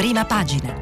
[0.00, 0.74] Prima pagina.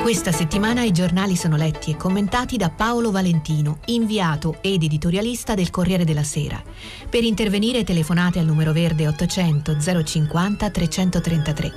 [0.00, 5.68] Questa settimana i giornali sono letti e commentati da Paolo Valentino, inviato ed editorialista del
[5.68, 6.58] Corriere della Sera.
[7.06, 11.72] Per intervenire telefonate al numero verde 800 050 333.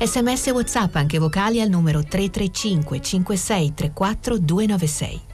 [0.00, 5.27] Sms WhatsApp anche vocali al numero 335 5634 296.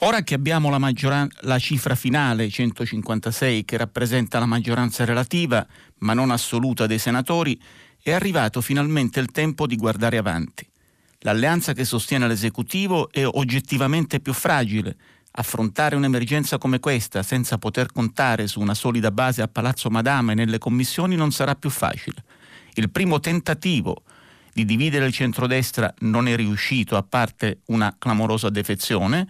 [0.00, 5.66] Ora che abbiamo la, maggioran- la cifra finale 156 che rappresenta la maggioranza relativa
[6.00, 7.58] ma non assoluta dei senatori,
[8.02, 10.68] è arrivato finalmente il tempo di guardare avanti.
[11.20, 14.96] L'alleanza che sostiene l'esecutivo è oggettivamente più fragile.
[15.38, 20.34] Affrontare un'emergenza come questa senza poter contare su una solida base a Palazzo Madama e
[20.34, 22.22] nelle commissioni non sarà più facile.
[22.74, 24.02] Il primo tentativo
[24.52, 29.26] di dividere il centrodestra non è riuscito, a parte una clamorosa defezione.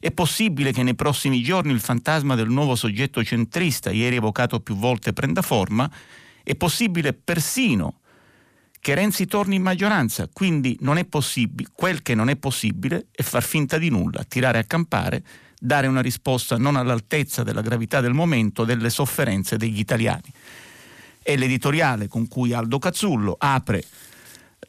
[0.00, 4.76] È possibile che nei prossimi giorni il fantasma del nuovo soggetto centrista, ieri evocato più
[4.76, 5.90] volte, prenda forma.
[6.44, 8.00] È possibile persino
[8.80, 13.22] che Renzi torni in maggioranza, quindi non è possibile, quel che non è possibile è
[13.22, 15.24] far finta di nulla, tirare a campare,
[15.58, 20.32] dare una risposta non all'altezza della gravità del momento, delle sofferenze degli italiani.
[21.20, 23.84] È l'editoriale con cui Aldo Cazzullo apre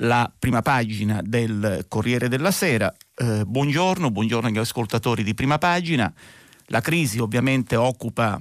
[0.02, 2.94] la prima pagina del Corriere della Sera.
[3.16, 6.12] Eh, buongiorno, buongiorno agli ascoltatori di prima pagina.
[6.68, 8.40] La crisi ovviamente occupa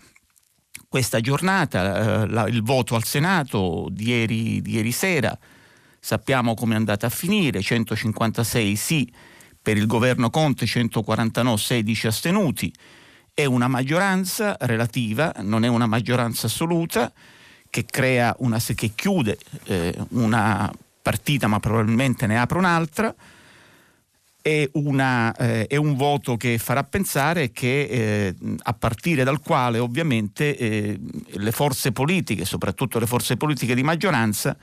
[0.89, 5.37] questa giornata, eh, la, il voto al Senato di ieri, di ieri sera,
[6.01, 9.13] Sappiamo come è andata a finire, 156 sì
[9.61, 12.73] per il governo Conte, 149 16 astenuti.
[13.35, 17.13] È una maggioranza relativa, non è una maggioranza assoluta,
[17.69, 17.85] che,
[18.39, 20.73] una, che chiude eh, una
[21.09, 23.15] partita ma probabilmente ne apre un'altra.
[24.41, 29.79] È, una, eh, è, un voto che farà pensare che eh, a partire dal quale
[29.79, 34.57] ovviamente eh, le forze politiche, soprattutto le forze politiche di maggioranza,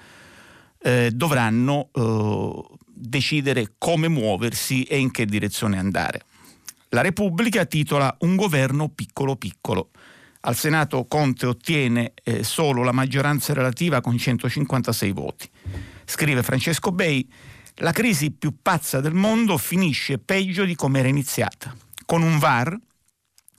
[0.81, 6.21] eh, dovranno eh, decidere come muoversi e in che direzione andare.
[6.89, 9.89] La Repubblica titola Un governo piccolo piccolo.
[10.41, 15.49] Al Senato Conte ottiene eh, solo la maggioranza relativa con 156 voti.
[16.05, 17.27] Scrive Francesco Bei,
[17.75, 22.77] la crisi più pazza del mondo finisce peggio di come era iniziata, con un VAR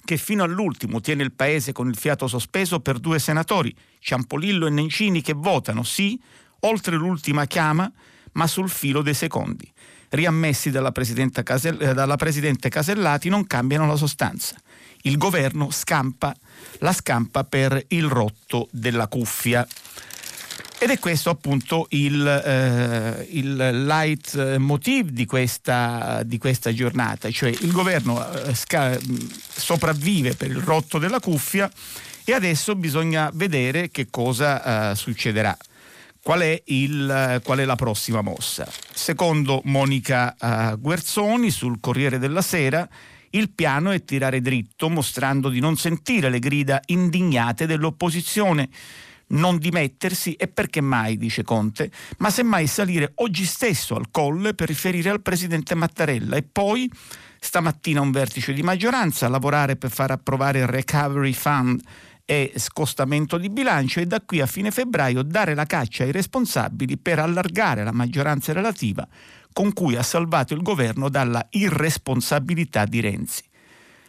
[0.07, 4.71] che fino all'ultimo tiene il paese con il fiato sospeso per due senatori, Ciampolillo e
[4.71, 6.19] Nencini, che votano sì
[6.61, 7.91] oltre l'ultima chiama,
[8.33, 9.71] ma sul filo dei secondi.
[10.09, 14.55] Riammessi dalla, Casell- eh, dalla Presidente Casellati non cambiano la sostanza.
[15.03, 16.35] Il governo scampa,
[16.79, 19.67] la scampa per il rotto della cuffia.
[20.78, 24.56] Ed è questo appunto il, eh, il light
[25.04, 28.98] di questa, di questa, giornata, cioè il governo eh, sca-
[29.48, 31.70] sopravvive per il rotto della cuffia
[32.25, 35.56] e adesso bisogna vedere che cosa eh, succederà.
[36.20, 38.69] Qual è, il, qual è, la prossima mossa?
[38.93, 42.87] Secondo Monica uh, Guerzoni sul Corriere della Sera,
[43.31, 48.69] il piano è tirare dritto mostrando di non sentire le grida indignate dell'opposizione,
[49.28, 54.69] non dimettersi e perché mai, dice Conte, ma semmai salire oggi stesso al colle per
[54.69, 56.91] riferire al presidente Mattarella e poi
[57.41, 61.81] stamattina un vertice di maggioranza, lavorare per far approvare il Recovery Fund
[62.25, 66.98] e scostamento di bilancio e da qui a fine febbraio dare la caccia ai responsabili
[66.98, 69.06] per allargare la maggioranza relativa
[69.53, 73.43] con cui ha salvato il governo dalla irresponsabilità di Renzi.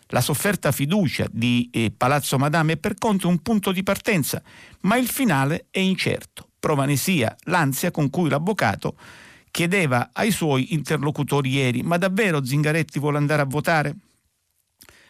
[0.08, 4.42] La sofferta fiducia di eh, Palazzo Madame è per Conte un punto di partenza,
[4.82, 6.50] ma il finale è incerto.
[6.60, 8.96] Prova ne sia l'ansia con cui l'avvocato
[9.52, 13.96] chiedeva ai suoi interlocutori ieri: Ma davvero Zingaretti vuole andare a votare?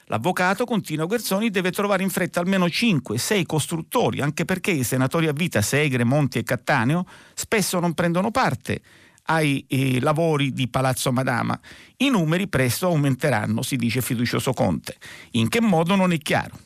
[0.10, 5.34] L'avvocato, continua Guerzoni, deve trovare in fretta almeno 5-6 costruttori, anche perché i senatori a
[5.34, 8.82] vita Segre, Monti e Cattaneo spesso non prendono parte
[9.30, 11.60] ai eh, lavori di Palazzo Madama.
[11.98, 14.98] I numeri presto aumenteranno, si dice fiducioso Conte.
[15.32, 16.58] In che modo non è chiaro.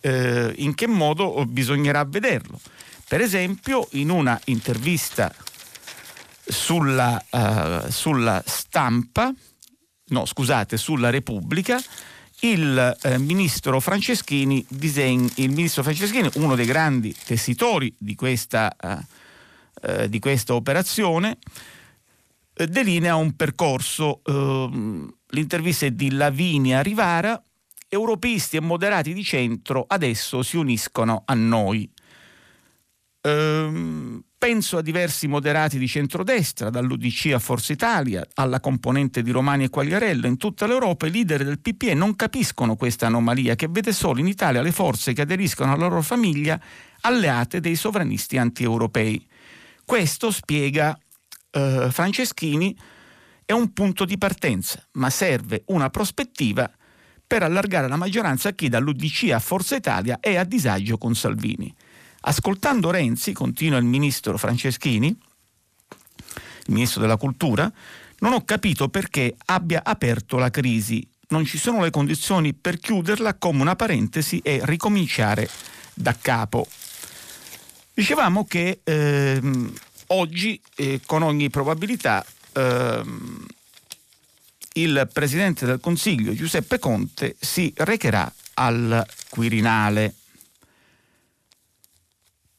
[0.00, 2.60] Eh, in che modo bisognerà vederlo.
[3.06, 5.32] Per esempio, in una intervista
[6.44, 9.32] sulla, uh, sulla stampa,
[10.06, 11.80] no scusate, sulla Repubblica,
[12.40, 18.98] il eh, ministro Franceschini disegna, il ministro Franceschini, uno dei grandi tessitori di questa, eh,
[19.82, 21.71] eh di questa operazione, eh,
[22.66, 24.20] delinea un percorso.
[24.24, 27.42] Ehm, l'intervista è di Lavinia Rivara.
[27.88, 31.90] Europeisti e moderati di centro adesso si uniscono a noi.
[33.20, 39.62] Ehm, Penso a diversi moderati di centrodestra, dall'UDC a Forza Italia, alla componente di Romani
[39.62, 40.26] e Quagliarello.
[40.26, 44.26] In tutta l'Europa i leader del PPE non capiscono questa anomalia che vede solo in
[44.26, 46.60] Italia le forze che aderiscono alla loro famiglia
[47.02, 49.24] alleate dei sovranisti anti-europei.
[49.84, 50.98] Questo, spiega
[51.52, 52.76] eh, Franceschini,
[53.44, 56.70] è un punto di partenza, ma serve una prospettiva
[57.26, 61.72] per allargare la maggioranza a chi dall'UDC a Forza Italia è a disagio con Salvini.
[62.22, 67.72] Ascoltando Renzi, continua il ministro Franceschini, il ministro della cultura,
[68.18, 71.06] non ho capito perché abbia aperto la crisi.
[71.28, 75.48] Non ci sono le condizioni per chiuderla come una parentesi e ricominciare
[75.94, 76.66] da capo.
[77.94, 79.72] Dicevamo che ehm,
[80.12, 83.46] oggi, eh, con ogni probabilità, ehm,
[84.74, 90.14] il Presidente del Consiglio Giuseppe Conte si recherà al Quirinale.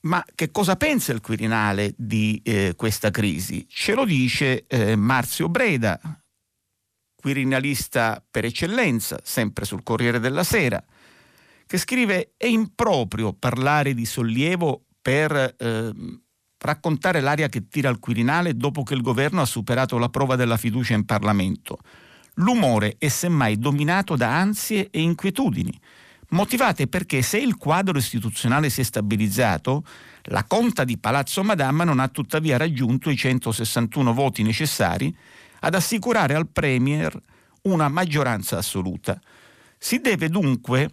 [0.02, 3.66] Ma che cosa pensa il Quirinale di eh, questa crisi?
[3.70, 6.00] Ce lo dice eh, Marzio Breda,
[7.16, 10.84] quirinalista per eccellenza, sempre sul Corriere della Sera,
[11.66, 15.92] che scrive è improprio parlare di sollievo per eh,
[16.64, 20.58] raccontare l'aria che tira al Quirinale dopo che il governo ha superato la prova della
[20.58, 21.78] fiducia in Parlamento.
[22.36, 25.80] L'umore è semmai dominato da ansie e inquietudini
[26.34, 29.84] motivate perché se il quadro istituzionale si è stabilizzato,
[30.24, 35.16] la conta di Palazzo Madama non ha tuttavia raggiunto i 161 voti necessari
[35.62, 37.18] ad assicurare al Premier
[37.64, 39.20] una maggioranza assoluta.
[39.78, 40.92] Si deve dunque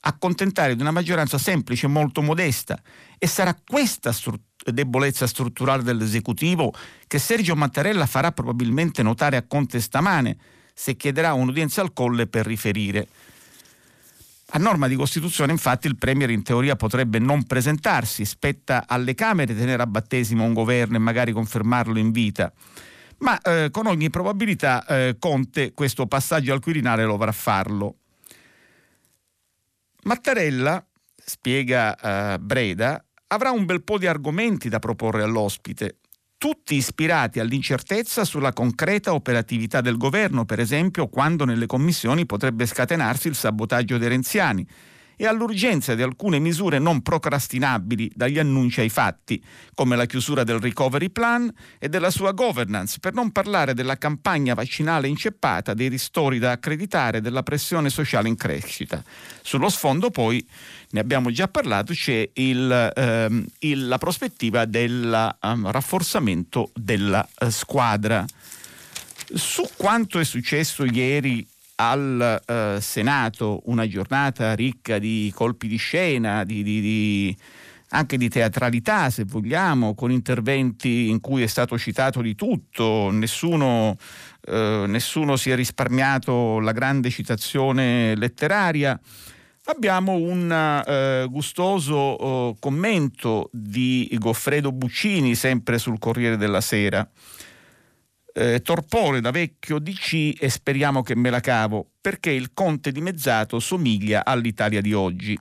[0.00, 2.80] accontentare di una maggioranza semplice e molto modesta
[3.18, 6.72] e sarà questa stru- debolezza strutturale dell'esecutivo
[7.06, 10.36] che Sergio Mattarella farà probabilmente notare a Conte stamane
[10.74, 13.08] se chiederà un'udienza al Colle per riferire.
[14.52, 19.54] A norma di Costituzione, infatti, il Premier in teoria potrebbe non presentarsi, spetta alle Camere
[19.54, 22.52] tenere a battesimo un governo e magari confermarlo in vita.
[23.18, 27.96] Ma eh, con ogni probabilità eh, Conte questo passaggio al Quirinale lo avrà farlo.
[30.02, 30.84] Mattarella,
[31.14, 35.98] spiega eh, Breda, avrà un bel po' di argomenti da proporre all'ospite
[36.40, 43.28] tutti ispirati all'incertezza sulla concreta operatività del governo, per esempio quando nelle commissioni potrebbe scatenarsi
[43.28, 44.66] il sabotaggio dei renziani
[45.20, 49.44] e all'urgenza di alcune misure non procrastinabili dagli annunci ai fatti,
[49.74, 54.54] come la chiusura del recovery plan e della sua governance, per non parlare della campagna
[54.54, 59.04] vaccinale inceppata, dei ristori da accreditare, della pressione sociale in crescita.
[59.42, 60.42] Sullo sfondo poi,
[60.92, 67.50] ne abbiamo già parlato, c'è il, ehm, il, la prospettiva del um, rafforzamento della uh,
[67.50, 68.24] squadra.
[69.34, 71.46] Su quanto è successo ieri
[71.80, 77.36] al eh, Senato una giornata ricca di colpi di scena, di, di, di,
[77.90, 83.96] anche di teatralità se vogliamo, con interventi in cui è stato citato di tutto, nessuno,
[84.46, 88.98] eh, nessuno si è risparmiato la grande citazione letteraria.
[89.64, 90.50] Abbiamo un
[90.86, 97.08] eh, gustoso eh, commento di Goffredo Buccini, sempre sul Corriere della Sera
[98.32, 103.60] eh, torpore da vecchio DC e speriamo che me la cavo, perché il conte dimezzato
[103.60, 105.38] somiglia all'Italia di oggi.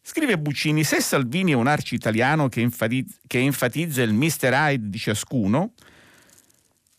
[0.00, 4.50] Scrive Buccini, se Salvini è un arci italiano che, enfatizza, che enfatizza il Mr.
[4.52, 5.74] Hyde di ciascuno,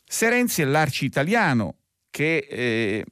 [0.05, 1.75] se Renzi è l'arci italiano
[2.09, 3.05] che eh,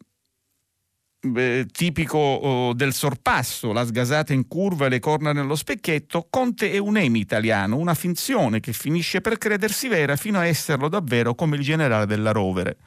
[1.36, 6.72] eh, tipico oh, del sorpasso, la sgasata in curva e le corna nello specchietto, Conte
[6.72, 11.36] è un emi italiano, una finzione che finisce per credersi vera fino a esserlo davvero
[11.36, 12.78] come il generale della rovere.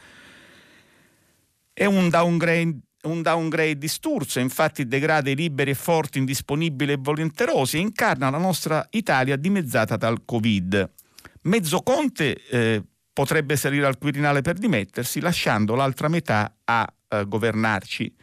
[1.73, 6.99] È un downgrade un downgrade di Sturzo, infatti degrada i liberi e forti, indisponibili e
[6.99, 10.91] volenterosi e incarna la nostra Italia dimezzata dal Covid.
[11.43, 18.15] Mezzo Conte eh, potrebbe salire al Quirinale per dimettersi, lasciando l'altra metà a eh, governarci.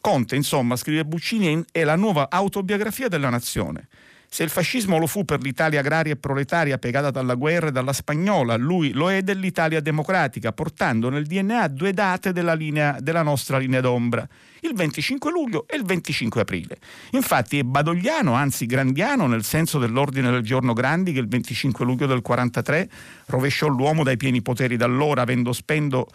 [0.00, 3.88] Conte, insomma, scrive Buccini, è la nuova autobiografia della nazione.
[4.32, 7.92] Se il fascismo lo fu per l'Italia agraria e proletaria piegata dalla guerra e dalla
[7.92, 13.58] spagnola, lui lo è dell'Italia democratica, portando nel DNA due date della, linea, della nostra
[13.58, 14.24] linea d'ombra,
[14.60, 16.78] il 25 luglio e il 25 aprile.
[17.10, 22.06] Infatti è badogliano, anzi grandiano, nel senso dell'ordine del giorno Grandi che il 25 luglio
[22.06, 22.88] del 43
[23.26, 26.06] rovesciò l'uomo dai pieni poteri d'allora, avendo, spendo,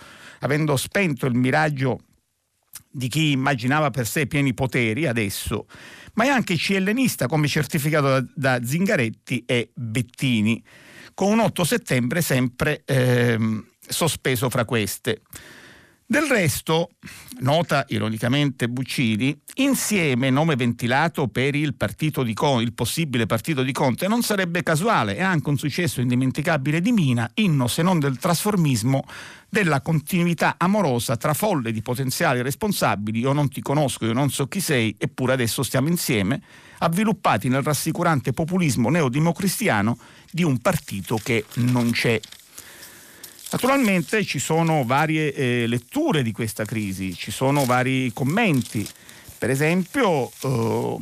[0.46, 2.00] avendo spento il miraggio
[2.90, 5.68] di chi immaginava per sé pieni poteri adesso,
[6.14, 10.64] ma è anche ciellenista come certificato da, da Zingaretti e Bettini,
[11.14, 15.22] con un 8 settembre sempre ehm, sospeso fra queste.
[16.08, 16.92] Del resto,
[17.40, 21.76] nota ironicamente Buccini, insieme nome ventilato per il,
[22.24, 26.80] di Conte, il possibile partito di Conte non sarebbe casuale e anche un successo indimenticabile
[26.80, 29.04] di Mina, inno se non del trasformismo
[29.50, 34.46] della continuità amorosa tra folle di potenziali responsabili, io non ti conosco, io non so
[34.46, 36.40] chi sei, eppure adesso stiamo insieme,
[36.78, 39.98] avviluppati nel rassicurante populismo neodemocristiano
[40.30, 42.22] di un partito che non c'è
[43.56, 48.86] Naturalmente ci sono varie eh, letture di questa crisi, ci sono vari commenti.
[49.38, 50.98] Per esempio, eh,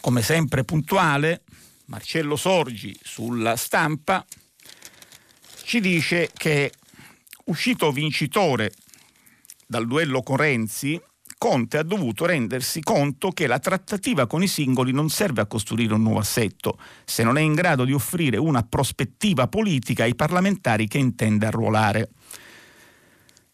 [0.00, 1.42] come sempre puntuale,
[1.86, 4.24] Marcello Sorgi sulla stampa
[5.64, 6.70] ci dice che
[7.46, 8.72] uscito vincitore
[9.66, 11.00] dal duello con Renzi,
[11.48, 15.94] Conte ha dovuto rendersi conto che la trattativa con i singoli non serve a costruire
[15.94, 20.88] un nuovo assetto, se non è in grado di offrire una prospettiva politica ai parlamentari
[20.88, 22.10] che intende arruolare.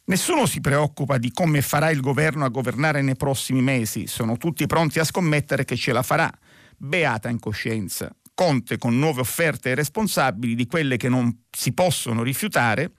[0.05, 4.65] Nessuno si preoccupa di come farà il governo a governare nei prossimi mesi, sono tutti
[4.65, 6.33] pronti a scommettere che ce la farà.
[6.79, 8.11] Beata in coscienza.
[8.33, 12.93] Conte con nuove offerte ai responsabili di quelle che non si possono rifiutare,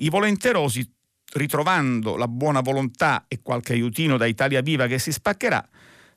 [0.00, 0.97] i volenterosi
[1.32, 5.66] ritrovando la buona volontà e qualche aiutino da Italia Viva che si spaccherà,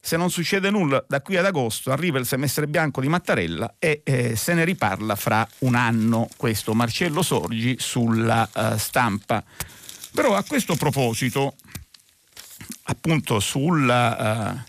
[0.03, 4.01] se non succede nulla da qui ad agosto arriva il semestre bianco di Mattarella e
[4.03, 9.43] eh, se ne riparla fra un anno, questo Marcello Sorgi sulla uh, stampa.
[10.13, 11.53] Però a questo proposito,
[12.85, 14.63] appunto sulla,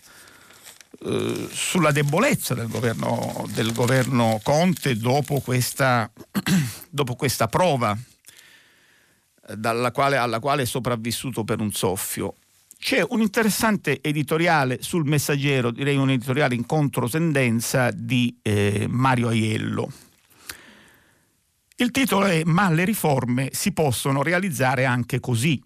[1.01, 6.09] uh, uh, sulla debolezza del governo, del governo Conte dopo questa,
[6.91, 7.97] dopo questa prova
[9.91, 12.35] quale, alla quale è sopravvissuto per un soffio.
[12.77, 19.91] C'è un interessante editoriale sul Messaggero, direi un editoriale in controtendenza di eh, Mario Aiello.
[21.77, 25.61] Il titolo è Ma le riforme si possono realizzare anche così.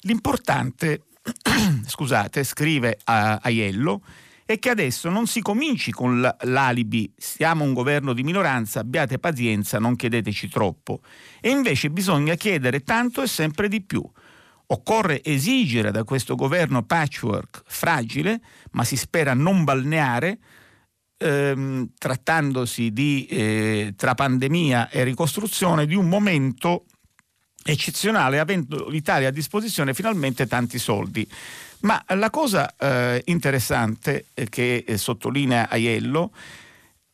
[0.00, 1.02] L'importante,
[1.86, 4.00] scusate, scrive Aiello,
[4.46, 9.78] è che adesso non si cominci con l'alibi siamo un governo di minoranza, abbiate pazienza,
[9.78, 11.00] non chiedeteci troppo.
[11.40, 14.02] E invece bisogna chiedere tanto e sempre di più.
[14.66, 18.40] Occorre esigere da questo governo patchwork fragile,
[18.72, 20.38] ma si spera non balneare,
[21.16, 26.84] ehm, trattandosi di, eh, tra pandemia e ricostruzione, di un momento
[27.64, 31.26] eccezionale, avendo l'Italia a disposizione finalmente tanti soldi.
[31.84, 36.32] Ma la cosa eh, interessante eh, che eh, sottolinea Aiello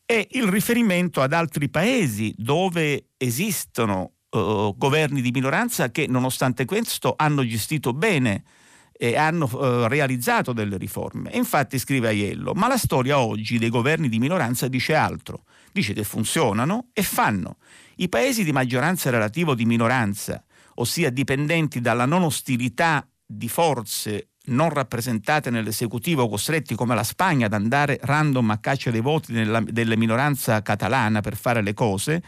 [0.04, 7.14] è il riferimento ad altri paesi dove esistono eh, governi di minoranza che nonostante questo
[7.16, 8.44] hanno gestito bene
[8.92, 11.32] e hanno eh, realizzato delle riforme.
[11.32, 15.94] E infatti scrive Aiello, ma la storia oggi dei governi di minoranza dice altro, dice
[15.94, 17.56] che funzionano e fanno.
[17.96, 24.29] I paesi di maggioranza relativa o di minoranza, ossia dipendenti dalla non ostilità di forze
[24.50, 29.60] non rappresentate nell'esecutivo, costretti come la Spagna ad andare random a caccia dei voti nella,
[29.60, 32.22] della minoranza catalana per fare le cose,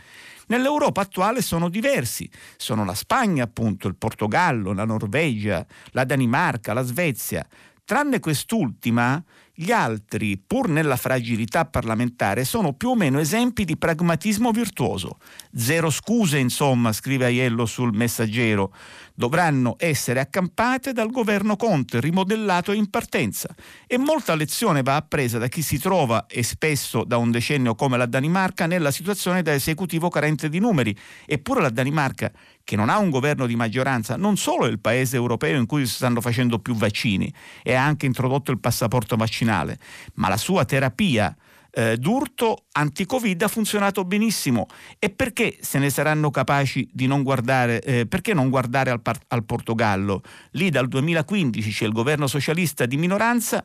[0.47, 2.29] nell'Europa attuale sono diversi.
[2.57, 7.47] Sono la Spagna, appunto, il Portogallo, la Norvegia, la Danimarca, la Svezia.
[7.85, 9.23] Tranne quest'ultima,
[9.53, 15.19] gli altri, pur nella fragilità parlamentare, sono più o meno esempi di pragmatismo virtuoso.
[15.55, 18.73] Zero scuse, insomma, scrive Aiello sul messaggero
[19.15, 23.55] dovranno essere accampate dal governo Conte, rimodellato in partenza.
[23.87, 27.97] E molta lezione va appresa da chi si trova, e spesso da un decennio come
[27.97, 30.97] la Danimarca, nella situazione da esecutivo carente di numeri.
[31.27, 32.33] Eppure la Danimarca,
[32.65, 35.95] che non ha un governo di maggioranza, non solo il paese europeo in cui si
[35.95, 39.79] stanno facendo più vaccini e ha anche introdotto il passaporto vaccinale,
[40.15, 41.37] ma la sua terapia
[41.75, 44.67] eh, d'urto anti-Covid ha funzionato benissimo
[44.99, 49.45] e perché se ne saranno capaci di non guardare, eh, perché non guardare al, al
[49.45, 50.23] Portogallo?
[50.53, 53.65] Lì dal 2015 c'è il governo socialista di minoranza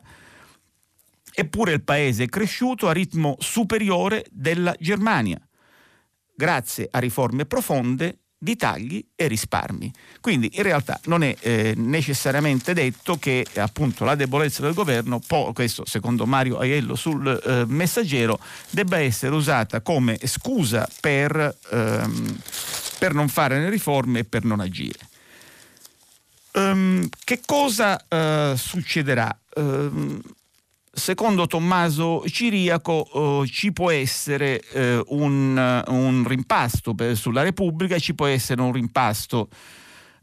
[1.34, 5.38] eppure il paese è cresciuto a ritmo superiore della Germania,
[6.34, 9.92] grazie a riforme profonde di tagli e risparmi.
[10.20, 15.52] Quindi in realtà non è eh, necessariamente detto che appunto la debolezza del governo, po-
[15.52, 18.38] questo secondo Mario Aiello sul eh, messaggero,
[18.70, 22.38] debba essere usata come scusa per, ehm,
[22.98, 25.06] per non fare le riforme e per non agire.
[26.50, 29.36] Um, che cosa uh, succederà?
[29.56, 30.20] Um,
[30.98, 38.14] secondo Tommaso Ciriaco eh, ci può essere eh, un, un, rimpasto per, sulla Repubblica, ci
[38.14, 39.48] può essere un rimpasto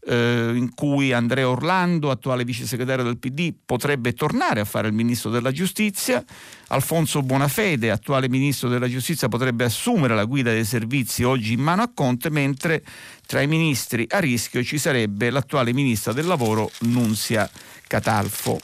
[0.08, 4.94] eh, in cui Andrea Orlando, attuale vice segretario del PD, potrebbe tornare a fare il
[4.94, 6.24] ministro della giustizia,
[6.68, 11.82] Alfonso Bonafede, attuale ministro della giustizia, potrebbe assumere la guida dei servizi oggi in mano
[11.82, 12.84] a Conte, mentre
[13.26, 17.50] tra i ministri a rischio ci sarebbe l'attuale ministra del lavoro Nunzia
[17.88, 18.60] Catalfo.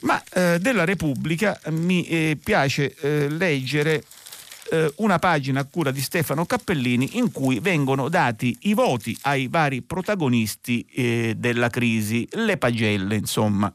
[0.00, 4.04] Ma eh, della Repubblica mi eh, piace eh, leggere
[4.70, 9.48] eh, una pagina a cura di Stefano Cappellini in cui vengono dati i voti ai
[9.48, 13.72] vari protagonisti eh, della crisi, le pagelle insomma.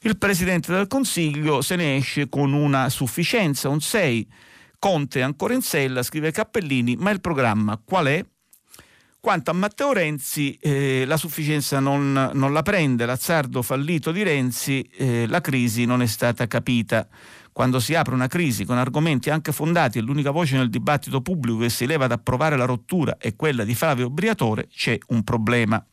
[0.00, 4.28] Il Presidente del Consiglio se ne esce con una sufficienza, un 6.
[4.78, 8.24] Conte ancora in sella, scrive Cappellini, ma il programma qual è?
[9.26, 14.88] Quanto a Matteo Renzi, eh, la sufficienza non, non, la prende, l'azzardo fallito di Renzi,
[14.96, 17.08] eh, la crisi non è stata capita
[17.50, 21.58] quando si apre una crisi con argomenti anche fondati e l'unica voce nel dibattito pubblico
[21.58, 25.84] che si leva ad approvare la rottura è quella di Flavio Briatore, c'è un problema.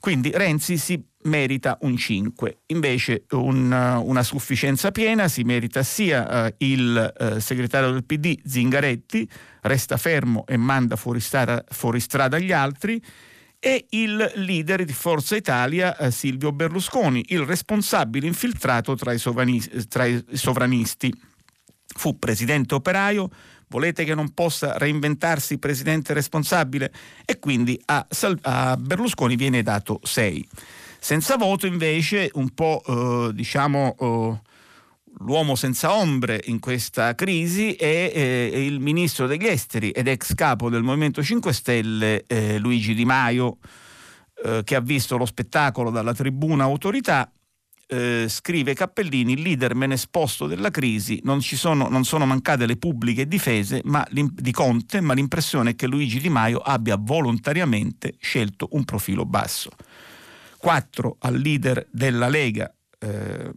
[0.00, 6.54] Quindi Renzi si merita un 5, invece un, una sufficienza piena si merita sia uh,
[6.58, 9.28] il uh, segretario del PD Zingaretti,
[9.62, 13.02] resta fermo e manda fuori strada, fuori strada gli altri,
[13.58, 19.18] e il leader di Forza Italia eh, Silvio Berlusconi, il responsabile infiltrato tra i,
[19.88, 21.10] tra i sovranisti.
[21.96, 23.30] Fu presidente operaio,
[23.68, 26.92] volete che non possa reinventarsi presidente responsabile?
[27.24, 28.06] E quindi a,
[28.42, 30.48] a Berlusconi viene dato 6.
[31.04, 33.94] Senza voto invece un po' eh, diciamo...
[34.00, 34.52] Eh,
[35.18, 40.68] l'uomo senza ombre in questa crisi è eh, il ministro degli esteri ed ex capo
[40.68, 43.58] del Movimento 5 Stelle eh, Luigi Di Maio,
[44.42, 47.30] eh, che ha visto lo spettacolo dalla tribuna autorità.
[47.86, 52.76] Eh, scrive Cappellini, il leader men esposto della crisi, non, sono, non sono mancate le
[52.76, 58.84] pubbliche difese di Conte, ma l'impressione è che Luigi Di Maio abbia volontariamente scelto un
[58.84, 59.70] profilo basso.
[60.64, 63.52] 4 al leader della Lega, eh,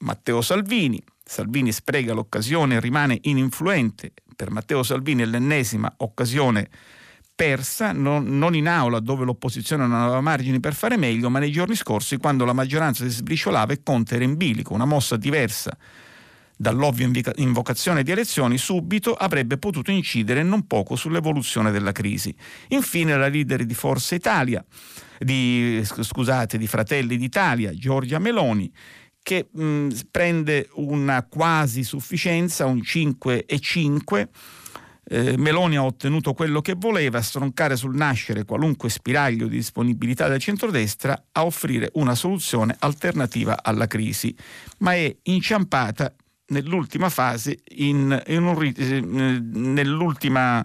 [0.00, 1.02] Matteo Salvini.
[1.24, 4.12] Salvini spreca l'occasione e rimane ininfluente.
[4.36, 6.68] Per Matteo Salvini è l'ennesima occasione
[7.34, 11.50] persa, non, non, in aula dove l'opposizione non aveva margini per fare meglio, ma nei
[11.50, 15.74] giorni scorsi quando la maggioranza si sbriciolava e Conte era in bilico, una mossa diversa
[16.62, 22.34] dall'ovvia invocazione di elezioni, subito avrebbe potuto incidere non poco sull'evoluzione della crisi.
[22.68, 24.64] Infine la leader di Forza Italia,
[25.18, 28.72] di, scusate, di Fratelli d'Italia, Giorgia Meloni,
[29.22, 34.28] che mh, prende una quasi sufficienza, un 5 e 5.
[35.04, 40.38] Eh, Meloni ha ottenuto quello che voleva, stroncare sul nascere qualunque spiraglio di disponibilità del
[40.38, 44.34] centrodestra a offrire una soluzione alternativa alla crisi,
[44.78, 46.14] ma è inciampata
[46.52, 50.64] nell'ultima fase, in, in un, eh, nell'ultima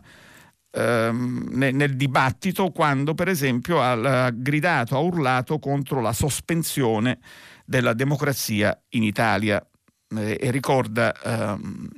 [0.71, 7.19] ehm, nel, dibattito quando per esempio ha, gridato, ha urlato contro la sospensione
[7.65, 9.65] della democrazia in Italia.
[10.15, 11.89] Eh, e ricorda, ehm,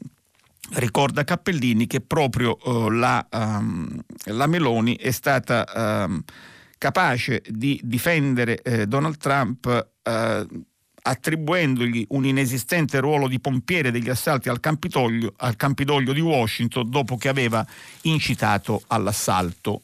[0.74, 6.24] ricorda, Cappellini che proprio eh, la, um, la, Meloni è stata um,
[6.78, 10.48] capace di difendere eh, Donald Trump eh,
[11.10, 17.18] attribuendogli un inesistente ruolo di pompiere degli assalti al Campidoglio, al Campidoglio di Washington dopo
[17.18, 17.66] che aveva
[18.04, 19.82] incitato all'assalto.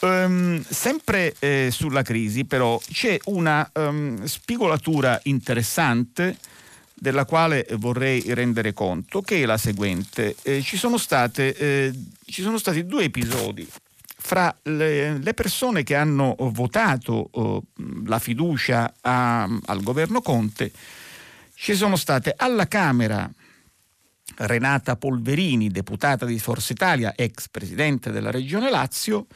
[0.00, 6.36] Um, sempre eh, sulla crisi, però, c'è una um, spigolatura interessante
[6.92, 10.36] della quale vorrei rendere conto, che è la seguente.
[10.42, 11.92] Eh, ci, sono state, eh,
[12.26, 13.66] ci, sono stati due episodi
[14.26, 17.62] fra le, le persone che hanno votato oh,
[18.06, 20.72] la fiducia a, al governo Conte.
[21.54, 23.30] Ci sono state alla Camera
[24.36, 29.26] Renata Polverini, deputata di Forza Italia, ex presidente della Regione Lazio,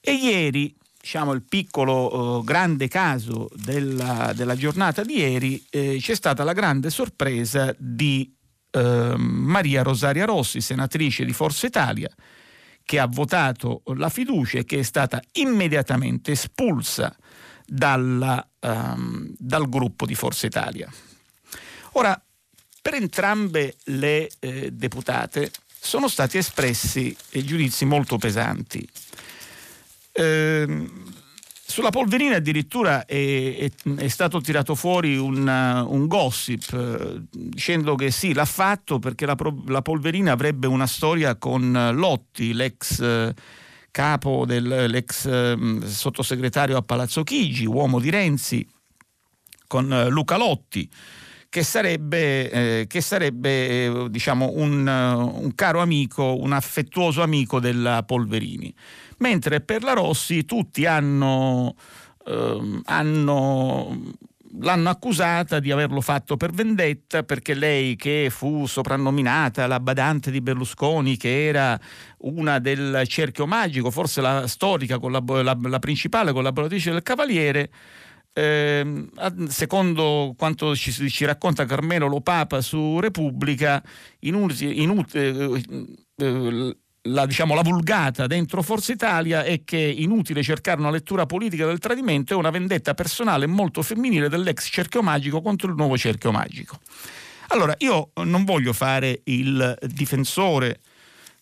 [0.00, 6.14] e ieri, diciamo il piccolo eh, grande caso della, della, giornata di ieri, eh, c'è
[6.14, 8.32] stata la grande sorpresa di
[8.70, 12.08] eh, Maria Rosaria Rossi, senatrice di Forza Italia,
[12.84, 17.14] che ha votato la fiducia e che è stata immediatamente espulsa
[17.64, 20.90] dalla, um, dal gruppo di Forza Italia.
[21.92, 22.20] Ora,
[22.80, 28.86] per entrambe le eh, deputate sono stati espressi giudizi molto pesanti.
[30.12, 30.90] Eh,
[31.72, 38.10] sulla polverina addirittura è, è, è, stato tirato fuori un, un gossip eh, dicendo che
[38.10, 39.34] sì, l'ha fatto perché la,
[39.68, 43.34] la, polverina avrebbe una storia con Lotti, l'ex eh,
[43.90, 48.68] capo dell'ex sottosegretario a Palazzo Chigi, uomo di Renzi,
[49.66, 50.90] con Luca Lotti
[51.52, 58.02] che sarebbe, eh, che sarebbe eh, diciamo un, un, caro amico, un affettuoso amico della
[58.04, 58.74] Polverini.
[59.22, 61.76] Mentre per la Rossi tutti hanno
[62.26, 63.96] eh, hanno
[64.60, 70.42] l'hanno accusata di averlo fatto per vendetta perché lei che fu soprannominata la badante di
[70.42, 71.78] Berlusconi, che era
[72.18, 77.70] una del cerchio magico, forse la storica, collab- la, la principale collaboratrice del Cavaliere,
[78.34, 79.08] eh,
[79.48, 83.82] secondo quanto ci, ci, racconta Carmelo Lopapa su Repubblica,
[84.20, 85.62] inut- inut- eh,
[86.16, 91.66] eh, la, diciamo, la, vulgata dentro Forza Italia è che inutile cercare una lettura politica
[91.66, 96.30] del tradimento, è una vendetta personale molto femminile dell'ex cerchio magico contro il nuovo cerchio
[96.30, 96.78] magico.
[97.48, 100.80] Allora, io non voglio fare il difensore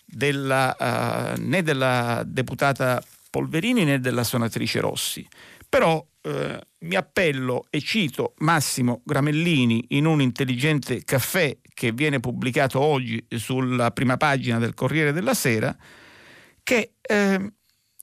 [0.04, 5.26] della, uh, né della deputata Polverini né della senatrice Rossi,
[5.68, 12.78] però eh, mi appello e cito Massimo Gramellini in un intelligente caffè che viene pubblicato
[12.78, 15.74] oggi sulla prima pagina del Corriere della Sera,
[16.62, 17.52] che eh,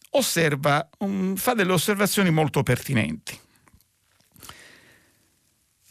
[0.09, 3.39] osserva, um, fa delle osservazioni molto pertinenti.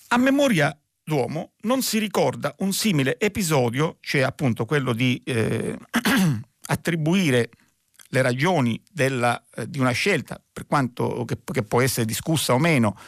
[0.08, 5.78] A memoria d'uomo non si ricorda un simile episodio, cioè appunto quello di eh,
[6.66, 7.50] attribuire
[8.08, 12.58] le ragioni della, eh, di una scelta, per quanto che, che, può essere discussa o
[12.58, 12.98] meno,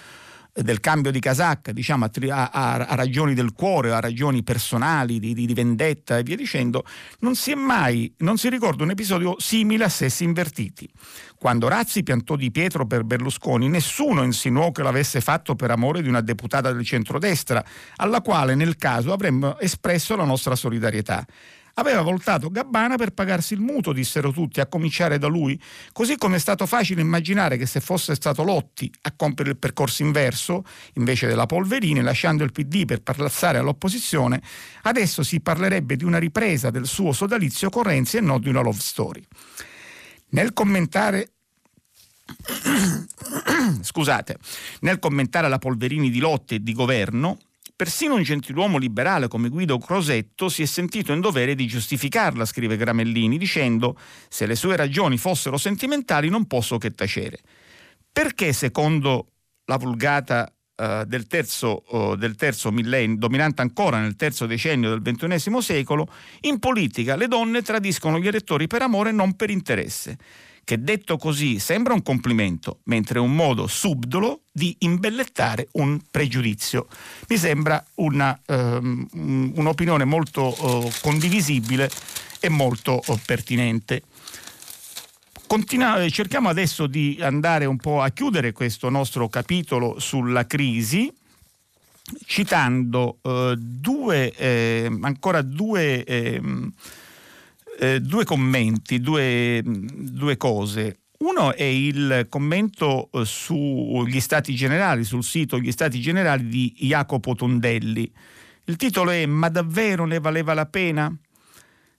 [0.62, 2.10] del cambio di casacca, diciamo, a,
[2.50, 6.84] a, a, ragioni del cuore, a ragioni personali, di, di, di, vendetta e via dicendo,
[7.20, 10.88] non si è mai, non si ricorda un episodio simile a sessi invertiti.
[11.38, 16.08] Quando Razzi piantò di Pietro per Berlusconi, nessuno insinuò che l'avesse fatto per amore di
[16.08, 17.64] una deputata del centrodestra,
[17.96, 21.24] alla quale nel caso avremmo espresso la nostra solidarietà.
[21.78, 25.60] Aveva voltato Gabbana per pagarsi il mutuo, dissero tutti, a cominciare da lui,
[25.92, 30.02] così come è stato facile immaginare che se fosse stato Lotti a compiere il percorso
[30.02, 30.64] inverso,
[30.94, 34.42] invece della Polverini, lasciando il PD per parlazzare all'opposizione,
[34.82, 38.60] adesso si parlerebbe di una ripresa del suo sodalizio con Renzi e non di una
[38.60, 39.24] love story.
[40.30, 41.34] Nel commentare
[43.80, 44.36] Scusate,
[44.80, 47.38] nel commentare la Polverini di lotte e di governo,
[47.78, 52.76] Persino un gentiluomo liberale come Guido Crosetto si è sentito in dovere di giustificarla, scrive
[52.76, 53.96] Gramellini, dicendo
[54.28, 57.38] se le sue ragioni fossero sentimentali non posso che tacere.
[58.10, 59.28] Perché secondo
[59.66, 65.14] la vulgata uh, del, terzo, uh, del terzo millennio, dominante ancora nel terzo decennio del
[65.14, 66.08] XXI secolo,
[66.40, 70.18] in politica le donne tradiscono gli elettori per amore e non per interesse
[70.68, 76.88] che detto così sembra un complimento, mentre è un modo subdolo di imbellettare un pregiudizio.
[77.28, 79.08] Mi sembra una, um,
[79.54, 81.90] un'opinione molto uh, condivisibile
[82.38, 84.02] e molto uh, pertinente.
[85.46, 91.10] Continua- cerchiamo adesso di andare un po' a chiudere questo nostro capitolo sulla crisi
[92.26, 96.04] citando uh, due, eh, ancora due
[97.78, 100.98] eh, due commenti, due, due cose.
[101.18, 107.34] Uno è il commento eh, sugli stati generali, sul sito Gli stati generali di Jacopo
[107.34, 108.10] Tondelli.
[108.64, 111.12] Il titolo è Ma davvero ne valeva la pena?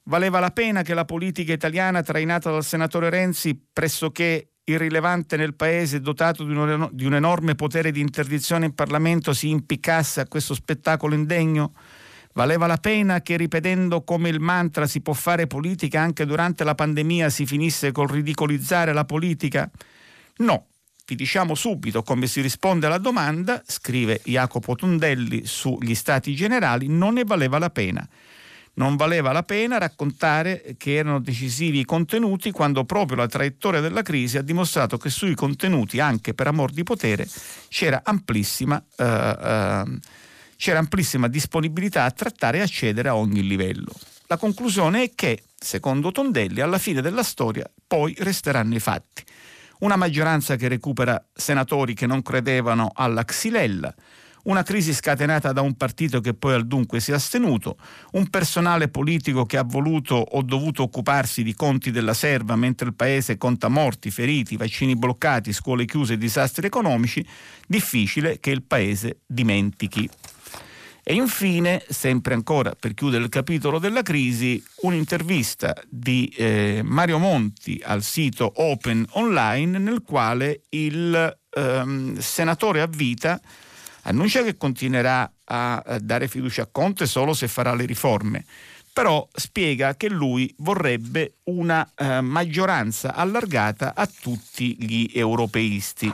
[0.04, 6.00] Valeva la pena che la politica italiana trainata dal senatore Renzi, pressoché irrilevante nel paese,
[6.00, 10.54] dotato di un, di un enorme potere di interdizione in Parlamento, si impiccasse a questo
[10.54, 11.74] spettacolo indegno?
[12.32, 16.76] Valeva la pena che ripetendo come il mantra si può fare politica anche durante la
[16.76, 19.68] pandemia si finisse col ridicolizzare la politica?
[20.36, 20.66] No,
[21.06, 27.14] vi diciamo subito come si risponde alla domanda, scrive Jacopo Tondelli sugli Stati Generali, non
[27.14, 28.08] ne valeva la pena.
[28.74, 34.02] Non valeva la pena raccontare che erano decisivi i contenuti quando proprio la traiettoria della
[34.02, 37.28] crisi ha dimostrato che sui contenuti, anche per amor di potere,
[37.68, 39.98] c'era amplissima uh, uh,
[40.60, 43.94] c'era amplissima disponibilità a trattare e accedere a ogni livello.
[44.26, 49.24] La conclusione è che, secondo Tondelli, alla fine della storia poi resteranno i fatti.
[49.78, 53.94] Una maggioranza che recupera senatori che non credevano alla Xylella,
[54.42, 57.78] una crisi scatenata da un partito che poi al dunque si è astenuto,
[58.12, 62.94] un personale politico che ha voluto o dovuto occuparsi di conti della serva mentre il
[62.94, 67.26] paese conta morti, feriti, vaccini bloccati, scuole chiuse e disastri economici,
[67.66, 70.08] difficile che il paese dimentichi.
[71.02, 77.80] E infine, sempre ancora per chiudere il capitolo della crisi, un'intervista di eh, Mario Monti
[77.84, 83.40] al sito Open Online nel quale il ehm, senatore a vita
[84.02, 88.44] annuncia che continuerà a, dare fiducia a Conte solo se farà le riforme
[88.92, 96.12] però spiega che lui vorrebbe una eh, maggioranza allargata a tutti gli europeisti.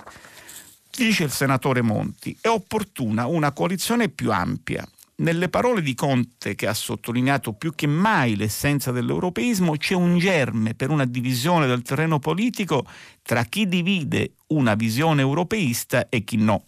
[0.97, 4.87] Dice il senatore Monti, è opportuna una coalizione più ampia.
[5.19, 10.75] nelle parole di Conte, che ha sottolineato più che mai l'essenza dell'europeismo, c'è un germe
[10.75, 12.85] per una divisione del terreno politico
[13.23, 16.65] tra chi divide una visione europeista e chi no.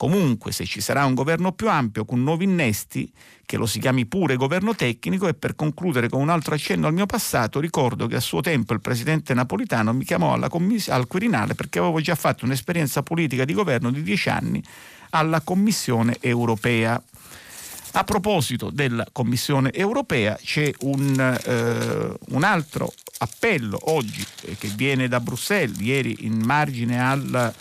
[0.00, 3.12] Comunque, se ci sarà un governo più ampio con nuovi innesti,
[3.44, 6.94] che lo si chiami pure governo tecnico, e per concludere con un altro accenno al
[6.94, 11.54] mio passato, ricordo che a suo tempo il presidente napolitano mi chiamò commiss- al Quirinale
[11.54, 14.64] perché avevo già fatto un'esperienza politica di governo di dieci anni
[15.10, 16.98] alla Commissione europea.
[17.92, 25.08] A proposito della Commissione europea c'è un, eh, un altro appello oggi eh, che viene
[25.08, 27.54] da Bruxelles, ieri in margine al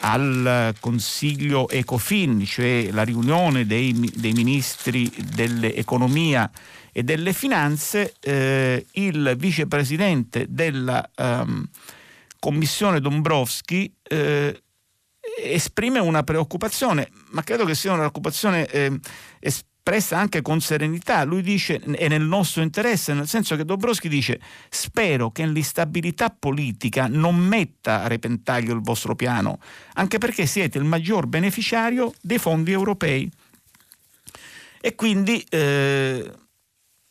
[0.00, 6.50] al Consiglio Ecofin, cioè la riunione dei, dei ministri dell'economia
[6.92, 11.68] e delle finanze, eh, il vicepresidente della um,
[12.38, 14.62] Commissione Dombrovski eh,
[15.42, 18.98] esprime una preoccupazione, ma credo che sia una preoccupazione eh,
[19.80, 21.24] espressa anche con serenità.
[21.24, 24.38] Lui dice, è nel nostro interesse, nel senso che Dobrowski dice,
[24.68, 29.58] spero che l'instabilità politica non metta a repentaglio il vostro piano,
[29.94, 33.28] anche perché siete il maggior beneficiario dei fondi europei.
[34.82, 36.30] E quindi eh,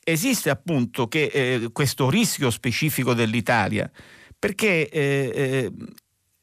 [0.03, 3.89] esiste appunto che, eh, questo rischio specifico dell'Italia,
[4.37, 5.71] perché eh,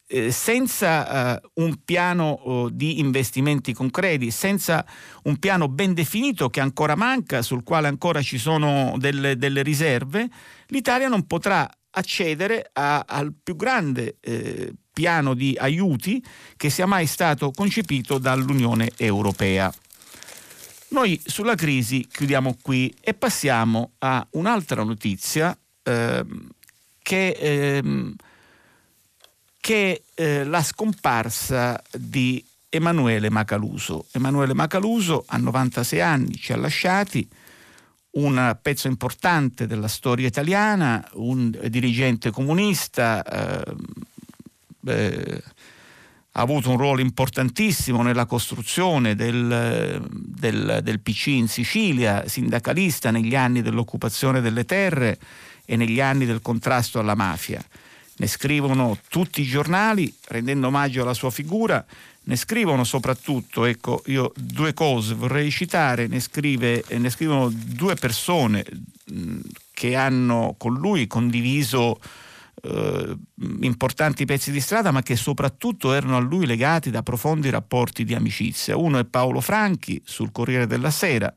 [0.07, 4.85] eh eh, senza uh, un piano uh, di investimenti concreti, senza
[5.25, 10.29] un piano ben definito che ancora manca, sul quale ancora ci sono delle, delle riserve,
[10.69, 16.23] l'Italia non potrà accedere a, al più grande eh, piano di aiuti
[16.57, 19.73] che sia mai stato concepito dall'Unione Europea.
[20.88, 26.25] Noi sulla crisi chiudiamo qui e passiamo a un'altra notizia eh,
[27.03, 28.14] che eh,
[29.66, 34.07] che eh, la scomparsa di Emanuele Macaluso.
[34.12, 37.29] Emanuele Macaluso a 96 anni ci ha lasciati
[38.11, 43.74] un pezzo importante della storia italiana, un dirigente comunista, eh,
[44.87, 45.42] eh,
[46.31, 53.35] ha avuto un ruolo importantissimo nella costruzione del, del, del PC in Sicilia, sindacalista negli
[53.35, 55.18] anni dell'occupazione delle terre
[55.64, 57.61] e negli anni del contrasto alla mafia
[58.18, 61.85] ne scrivono tutti i giornali rendendo omaggio alla sua figura,
[62.24, 68.64] ne scrivono soprattutto, ecco, io due cose vorrei citare, ne, scrive, ne scrivono due persone
[69.05, 69.38] mh,
[69.72, 72.00] che hanno con lui condiviso
[72.62, 73.16] eh,
[73.61, 78.14] importanti pezzi di strada, ma che soprattutto erano a lui legati da profondi rapporti di
[78.14, 78.76] amicizia.
[78.76, 81.33] Uno è Paolo Franchi sul Corriere della Sera,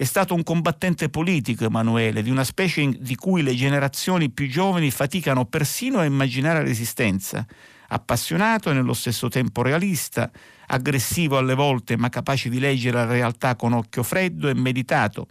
[0.00, 4.92] è stato un combattente politico Emanuele, di una specie di cui le generazioni più giovani
[4.92, 7.44] faticano persino a immaginare l'esistenza.
[7.88, 10.30] Appassionato e nello stesso tempo realista,
[10.68, 15.26] aggressivo alle volte ma capace di leggere la realtà con occhio freddo e meditato.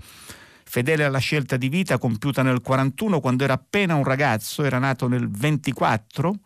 [0.65, 5.07] Fedele alla scelta di vita compiuta nel 41 quando era appena un ragazzo, era nato
[5.07, 6.39] nel 24,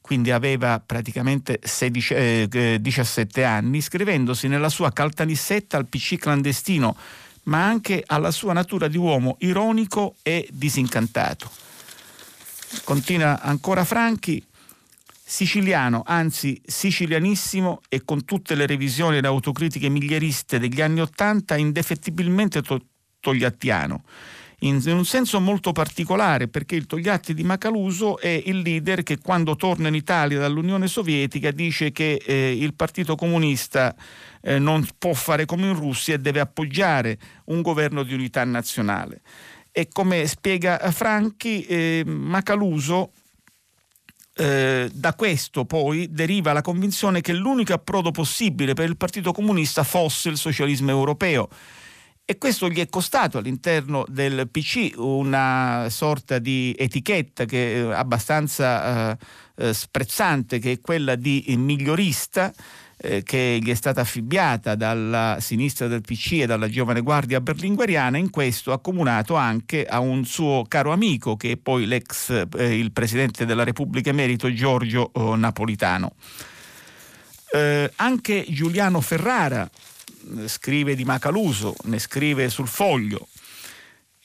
[0.00, 6.96] quindi aveva praticamente 16, eh, 17 anni, scrivendosi nella sua caltanissetta al PC clandestino
[7.44, 11.50] ma anche alla sua natura di uomo ironico e disincantato.
[12.84, 14.44] Continua ancora Franchi,
[15.24, 21.56] siciliano, anzi sicilianissimo e con tutte le revisioni e le autocritiche miglieriste degli anni Ottanta,
[21.56, 22.84] indefettibilmente to-
[23.20, 24.02] togliattiano
[24.64, 29.56] in, un senso molto particolare perché il Togliatti di Macaluso è il leader che quando
[29.56, 33.94] torna in Italia dall'Unione Sovietica dice che eh, il Partito Comunista
[34.44, 39.22] eh, non può fare come in Russia e deve appoggiare un governo di unità nazionale.
[39.72, 43.10] E come spiega Franchi, eh, Macaluso
[44.36, 49.82] eh, da questo poi deriva la convinzione che l'unico approdo possibile per il Partito Comunista
[49.82, 51.48] fosse il socialismo europeo
[52.26, 59.10] e questo gli è costato all'interno del PC una sorta di etichetta che è abbastanza
[59.10, 59.16] eh,
[59.56, 62.50] eh, sprezzante, che è quella di migliorista,
[63.04, 68.16] eh, che gli è stata affibbiata dalla sinistra del PC e dalla giovane guardia berlingueriana,
[68.16, 72.92] in questo accomunato anche a un suo caro amico, che è poi l'ex eh, il
[72.92, 76.14] presidente della Repubblica Emerito Giorgio oh, Napolitano.
[77.52, 79.68] Eh, anche Giuliano Ferrara,
[80.46, 83.28] scrive di Macaluso, ne scrive sul foglio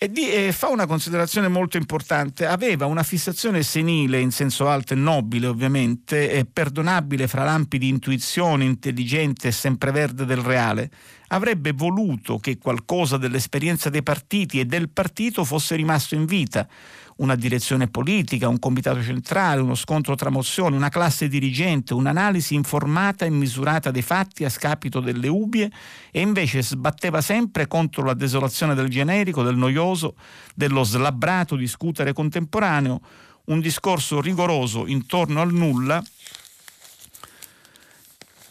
[0.01, 2.45] e, di, e, fa una considerazione molto importante.
[2.45, 7.89] Aveva una fissazione senile in senso alto e nobile, ovviamente, e perdonabile fra lampi di
[7.89, 10.89] intuizione intelligente e sempreverde del reale.
[11.27, 16.65] Avrebbe voluto che qualcosa dell'esperienza dei partiti e del partito fosse rimasto in vita,
[17.19, 23.25] una direzione politica, un comitato centrale, uno scontro tra mozioni, una classe dirigente, un'analisi informata
[23.25, 25.69] e misurata dei fatti a scapito delle ubie
[26.11, 30.15] e invece sbatteva sempre contro la desolazione del generico, del noioso,
[30.55, 33.01] dello slabbrato discutere contemporaneo,
[33.45, 36.01] un discorso rigoroso intorno al nulla,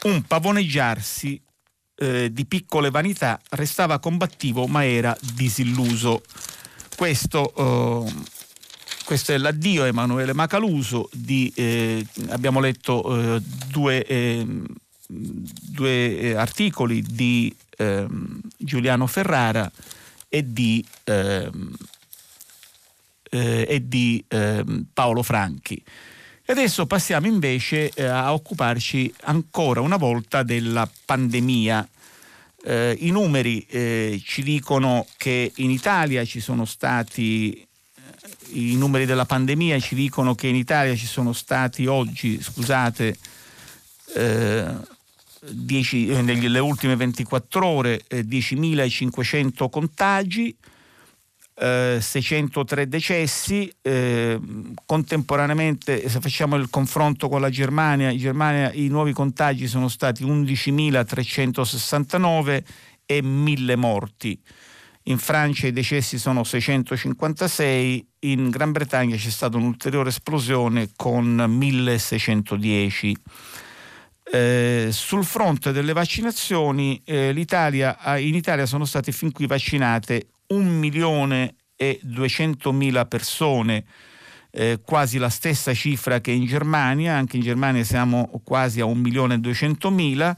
[0.03, 1.41] un pavoneggiarsi
[1.95, 6.21] eh, di piccole vanità, restava combattivo ma era disilluso.
[6.95, 8.13] Questo, eh,
[9.09, 13.41] questo è l'addio Emanuele Macaluso, di, eh, abbiamo letto eh,
[13.71, 14.63] due, ehm,
[15.07, 19.67] due eh, articoli di ehm, Giuliano Ferrara
[20.27, 21.75] e di, ehm,
[23.31, 24.23] eh, e di
[24.93, 25.83] Paolo Franchi.
[26.45, 31.89] E adesso passiamo invece eh, a occuparci ancora una volta della pandemia.
[32.63, 37.67] Eh, I numeri eh, ci dicono che in Italia ci sono stati, eh,
[38.51, 43.17] i numeri della pandemia ci dicono che in Italia ci sono stati oggi, scusate,
[45.51, 50.55] 10, eh, nelle ultime 24 ore 10.500 contagi,
[51.55, 54.39] 603 eh, decessi, eh,
[54.85, 60.23] contemporaneamente se facciamo il confronto con la Germania, in Germania i nuovi contagi sono stati
[60.23, 62.63] 11.369
[63.05, 64.41] e 1.000 morti.
[65.09, 73.17] In Francia i decessi sono 656, in Gran Bretagna c'è stata un'ulteriore esplosione con 1610.
[74.31, 80.69] Eh, sul fronte delle vaccinazioni, eh, l'Italia, in Italia sono state fin qui vaccinate 1
[80.69, 83.85] milione e 200 mila persone,
[84.51, 89.01] eh, quasi la stessa cifra che in Germania, anche in Germania siamo quasi a 1
[89.01, 90.37] milione e 200 mila,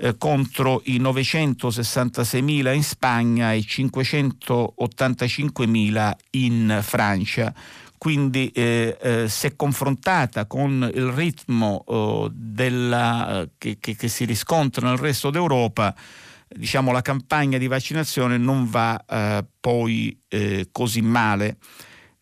[0.00, 7.52] eh, contro i 966 mila in Spagna e 585 mila in Francia.
[7.98, 14.88] Quindi eh, eh, se confrontata con il ritmo oh, della, che, che, che si riscontra
[14.88, 15.92] nel resto d'Europa,
[16.48, 21.56] diciamo, la campagna di vaccinazione non va eh, poi eh, così male.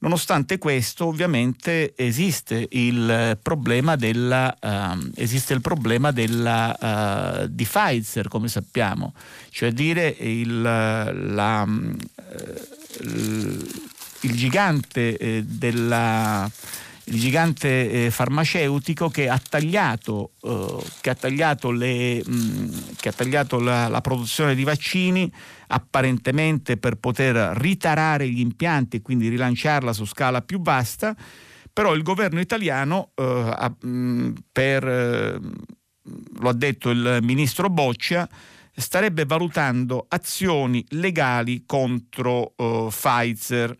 [0.06, 8.28] Nonostante questo, ovviamente esiste il problema, della, uh, esiste il problema della, uh, di Pfizer,
[8.28, 9.14] come sappiamo,
[9.50, 11.96] cioè dire il, la, uh,
[13.00, 16.48] il gigante eh, della
[17.08, 23.08] il gigante eh, farmaceutico che ha tagliato, eh, che ha tagliato, le, mh, mm, che
[23.10, 25.30] ha tagliato la, la, produzione di vaccini
[25.68, 31.14] apparentemente per poter ritarare gli impianti e quindi rilanciarla su scala più vasta,
[31.72, 35.38] però il governo italiano, eh, ha, mh, mm, per, eh,
[36.40, 38.28] lo ha detto il ministro Boccia,
[38.76, 43.76] starebbe valutando azioni legali contro uh, Pfizer.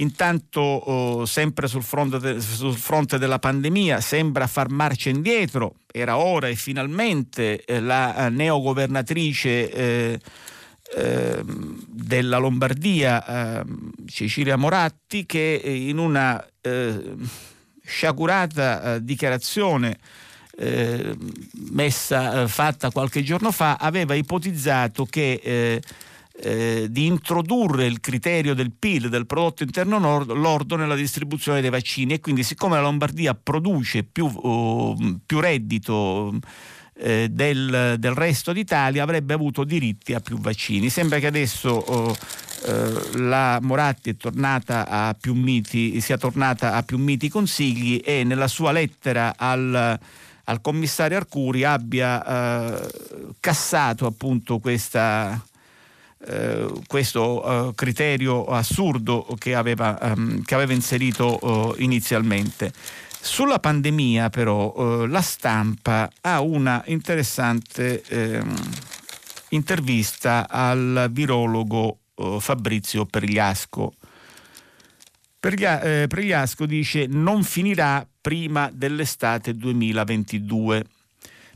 [0.00, 5.74] Intanto, oh, sempre sul fronte, de, sul fronte, della pandemia, sembra far marcia indietro.
[5.92, 10.20] Era ora e finalmente eh, la eh, neogovernatrice eh,
[10.96, 17.14] eh, della Lombardia, ehm, Cecilia Moratti, che eh, in una eh,
[17.84, 19.98] sciagurata dichiarazione
[21.70, 25.80] messa, fatta qualche giorno fa, aveva ipotizzato che
[26.42, 32.14] eh, di introdurre il criterio del PIL, del prodotto interno lordo, nella distribuzione dei vaccini
[32.14, 36.32] e quindi siccome la Lombardia produce più, uh, più reddito
[36.94, 40.88] eh, del, del, resto d'Italia avrebbe avuto diritti a più vaccini.
[40.88, 42.10] Sembra che adesso uh,
[42.70, 44.16] uh, la Moratti
[45.34, 49.98] miti, sia tornata a più miti consigli e nella sua lettera al
[50.50, 52.90] al commissario Arcuri abbia eh,
[53.38, 55.49] cassato appunto questa, eh,
[56.86, 62.72] questo eh, criterio assurdo che aveva, ehm, che aveva inserito eh, inizialmente.
[63.22, 68.54] Sulla pandemia però la stampa ha una interessante ehm,
[69.50, 71.98] intervista al virologo
[72.38, 73.92] Fabrizio Pergliasco.
[75.38, 80.84] Pregliasco dice non finirà prima dell'estate 2022,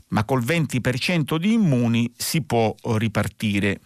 [0.09, 3.79] ma col 20% di immuni si può ripartire.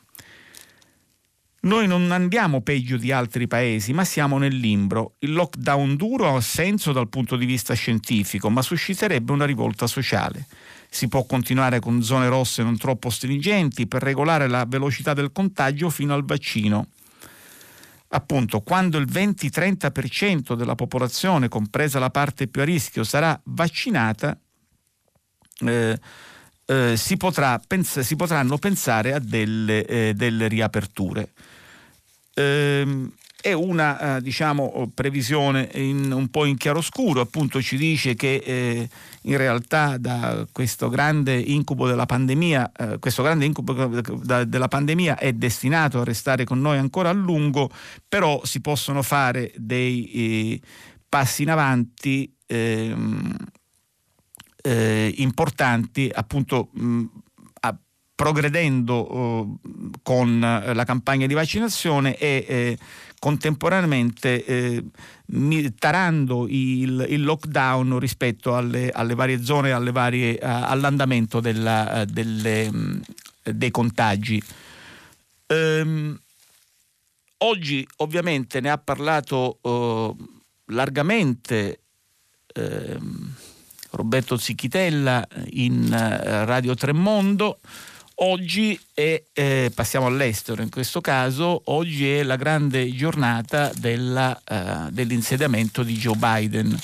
[1.61, 5.15] Noi non andiamo peggio di altri paesi, ma siamo nel limbro.
[5.19, 10.45] Il lockdown duro ha senso dal punto di vista scientifico, ma susciterebbe una rivolta sociale.
[10.89, 15.89] Si può continuare con zone rosse non troppo stringenti per regolare la velocità del contagio
[15.89, 16.87] fino al vaccino.
[18.11, 24.35] Appunto, quando il 20-30% della popolazione, compresa la parte più a rischio, sarà vaccinata,
[25.59, 25.99] eh,
[26.69, 31.31] eh, si, potrà, pens- si, potranno pensare a delle, eh, delle riaperture.
[32.35, 38.35] Ehm, è una eh, diciamo, previsione in, un po' in chiaroscuro, appunto ci dice che
[38.35, 38.89] eh,
[39.23, 45.17] in realtà da questo grande incubo della pandemia, eh, questo grande incubo da, della pandemia
[45.17, 47.71] è destinato a restare con noi ancora a lungo,
[48.07, 50.61] però si possono fare dei eh,
[51.07, 53.35] passi in avanti ehm,
[54.61, 57.05] eh, importanti appunto mh,
[58.19, 59.59] progredendo uh,
[60.03, 62.77] con la campagna di vaccinazione e eh,
[63.17, 64.83] contemporaneamente eh,
[65.79, 72.05] tarando il, il, lockdown rispetto alle, alle varie zone, alle varie, uh, all'andamento della, uh,
[72.11, 73.01] delle, um,
[73.41, 74.43] dei contagi.
[75.47, 76.19] Um,
[77.37, 79.59] oggi ovviamente ne ha parlato
[80.65, 81.79] largamente
[82.53, 83.33] ehm,
[83.91, 85.89] Roberto Zicchitella in
[86.45, 87.59] Radio Tremondo.
[88.21, 94.89] Oggi è, eh, passiamo all'estero in questo caso, oggi è la grande giornata della, uh,
[94.91, 96.77] dell'insediamento di Joe Biden.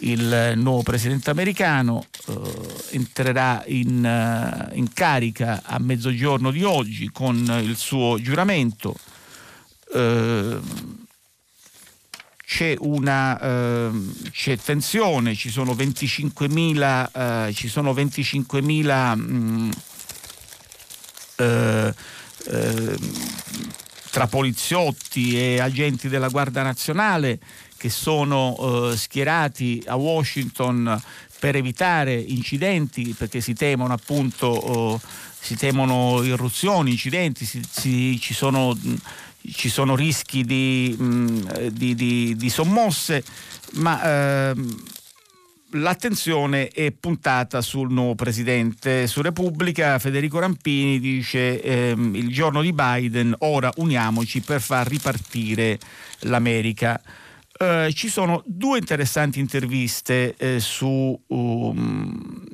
[0.00, 7.36] Il nuovo presidente americano uh, entrerà in, uh, in, carica a mezzogiorno di oggi con
[7.62, 8.94] il suo giuramento.
[12.52, 13.90] C'è, una,
[14.30, 19.70] c'è tensione, ci sono 25.000, ci sono 25.000 mh,
[21.36, 21.94] eh,
[22.50, 22.98] eh,
[24.10, 27.38] tra poliziotti e agenti della Guardia Nazionale
[27.78, 31.02] che sono eh, schierati a Washington
[31.38, 35.00] per evitare incidenti perché si temono appunto oh,
[35.42, 38.78] si temono irruzioni, incidenti, si, si, ci, sono,
[39.50, 43.24] ci, sono, rischi di, mh, mm, di, di, di sommosse,
[43.72, 44.82] ma ehm,
[45.72, 49.06] l'attenzione è puntata sul nuovo presidente.
[49.06, 55.78] Su Repubblica Federico Rampini dice ehm, il giorno di Biden, ora uniamoci per far ripartire
[56.20, 57.00] l'America.
[57.58, 62.44] Eh, ci sono due interessanti interviste eh, su, um,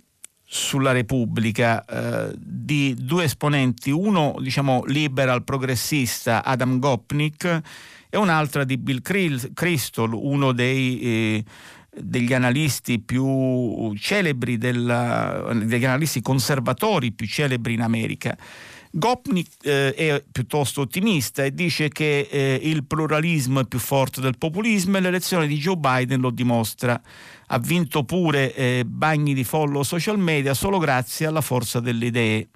[0.50, 7.60] sulla Repubblica eh, di due esponenti, uno diciamo liberal progressista Adam Gopnik
[8.08, 11.44] e un'altra di Bill Crystal, uno dei eh,
[12.00, 18.36] degli analisti più celebri, della, degli analisti conservatori più celebri in America.
[18.90, 24.38] Gopnik eh, è piuttosto ottimista e dice che eh, il pluralismo è più forte del
[24.38, 27.00] populismo e l'elezione di Joe Biden lo dimostra.
[27.48, 32.48] Ha vinto pure eh, bagni di follow social media solo grazie alla forza delle idee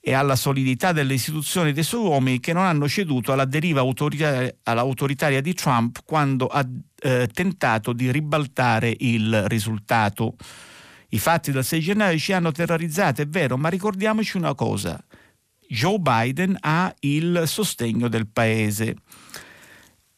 [0.00, 5.40] e alla solidità delle istituzioni dei suoi uomini che non hanno ceduto alla deriva autoritaria,
[5.40, 6.66] di Trump quando ha
[7.00, 10.34] eh, tentato di ribaltare il risultato.
[11.10, 15.02] I fatti del 6 gennaio ci hanno terrorizzato, è vero, ma ricordiamoci una cosa.
[15.68, 18.96] Joe Biden ha il sostegno del paese.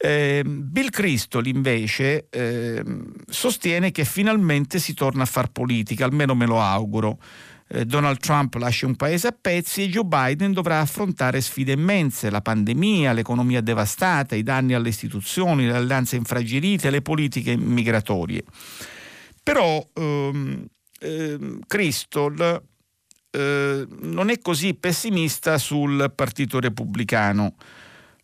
[0.03, 2.83] Eh, Bill Crystal invece eh,
[3.27, 7.19] sostiene che finalmente si torna a far politica, almeno me lo auguro.
[7.67, 12.31] Eh, Donald Trump lascia un paese a pezzi e Joe Biden dovrà affrontare sfide immense,
[12.31, 18.43] la pandemia, l'economia devastata, i danni alle istituzioni, le alleanze infragilite, le politiche migratorie.
[19.43, 20.65] Però ehm,
[20.99, 22.61] ehm, Crystal
[23.31, 27.55] eh, non è così pessimista sul Partito Repubblicano.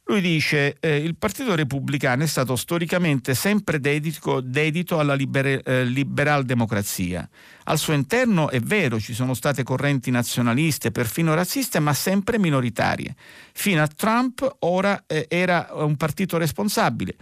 [0.09, 5.83] Lui dice eh, il Partito Repubblicano è stato storicamente sempre dedito, dedito alla liber, eh,
[5.83, 7.27] liberal democrazia.
[7.65, 13.15] Al suo interno è vero, ci sono state correnti nazionaliste, perfino razziste, ma sempre minoritarie.
[13.51, 17.15] Fino a Trump ora eh, era un partito responsabile.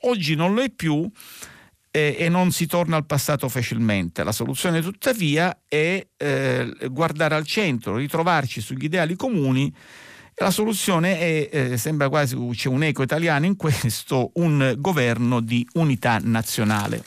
[0.00, 1.08] Oggi non lo è più
[1.92, 4.24] eh, e non si torna al passato facilmente.
[4.24, 9.72] La soluzione tuttavia è eh, guardare al centro, ritrovarci sugli ideali comuni
[10.36, 15.66] la soluzione è, eh, sembra quasi c'è un eco italiano in questo, un governo di
[15.74, 17.04] unità nazionale.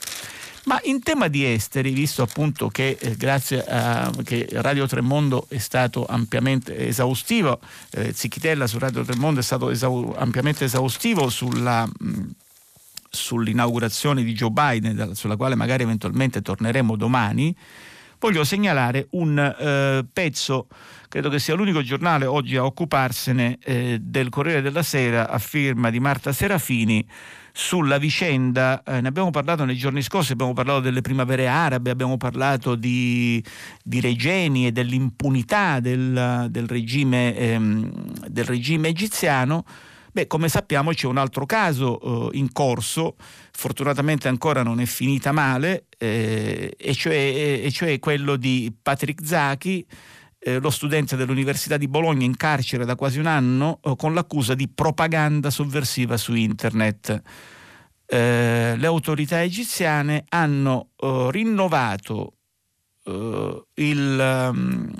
[0.64, 5.58] Ma in tema di esteri, visto appunto che eh, grazie a che Radio Tremondo è
[5.58, 7.60] stato ampiamente esaustivo,
[7.90, 12.20] eh, Zicchitella su Radio Tremondo è stato esau- ampiamente esaustivo sulla, mh,
[13.16, 17.56] sull'inaugurazione di Joe Biden, sulla quale magari eventualmente torneremo domani,
[18.18, 20.68] voglio segnalare un eh, pezzo
[21.08, 25.88] credo che sia l'unico giornale oggi a occuparsene eh, del Corriere della Sera a firma
[25.88, 27.06] di Marta Serafini
[27.52, 32.18] sulla vicenda, eh, ne abbiamo parlato nei giorni scorsi, abbiamo parlato delle primavere arabe, abbiamo
[32.18, 33.42] parlato di,
[33.82, 39.64] di Regeni e dell'impunità del, del, regime, ehm, del regime egiziano.
[40.16, 43.16] Beh, come sappiamo c'è un altro caso eh, in corso,
[43.52, 49.86] fortunatamente ancora non è finita male, eh, e, cioè, e, cioè, quello di Patrick Zaki,
[50.38, 54.54] eh, lo studente dell'Università di Bologna in carcere da quasi un anno eh, con l'accusa
[54.54, 57.22] di propaganda sovversiva su internet.
[58.06, 62.32] Eh, le autorità egiziane hanno eh, rinnovato
[63.04, 64.90] il, um,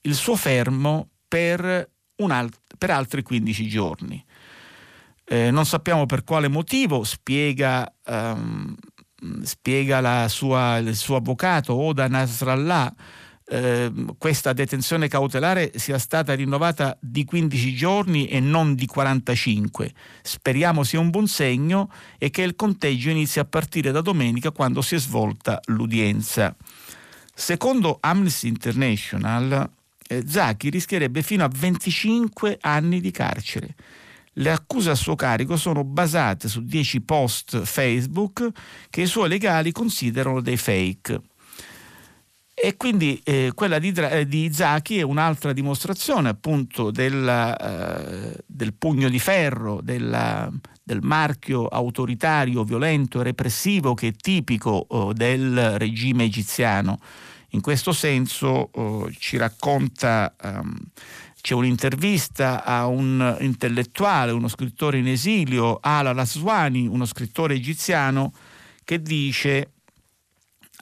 [0.00, 4.24] il, suo fermo per, alt- per, altri 15 giorni.
[5.26, 8.74] Eh, non sappiamo per quale motivo, spiega, um,
[9.42, 12.94] spiega sua, il suo avvocato Oda Nasrallah
[13.46, 19.92] eh, questa detenzione cautelare sia stata rinnovata di 15 giorni e non di 45.
[20.22, 24.80] Speriamo sia un buon segno e che il conteggio inizi a partire da domenica quando
[24.80, 26.56] si è svolta l'udienza.
[27.34, 29.68] Secondo Amnesty International,
[30.06, 33.74] eh, Zaki rischierebbe fino a 25 anni di carcere.
[34.34, 38.48] Le accuse a suo carico sono basate su 10 post Facebook
[38.90, 41.20] che i suoi legali considerano dei fake.
[42.56, 48.74] E quindi eh, quella di, eh, di Zaki è un'altra dimostrazione appunto della, eh, del
[48.74, 50.50] pugno di ferro, della,
[50.82, 57.00] del marchio autoritario, violento e repressivo che è tipico oh, del regime egiziano.
[57.50, 60.76] In questo senso oh, ci racconta, um,
[61.44, 68.32] c'è un'intervista a un intellettuale, uno scrittore in esilio, Ala Laswani, uno scrittore egiziano,
[68.82, 69.72] che dice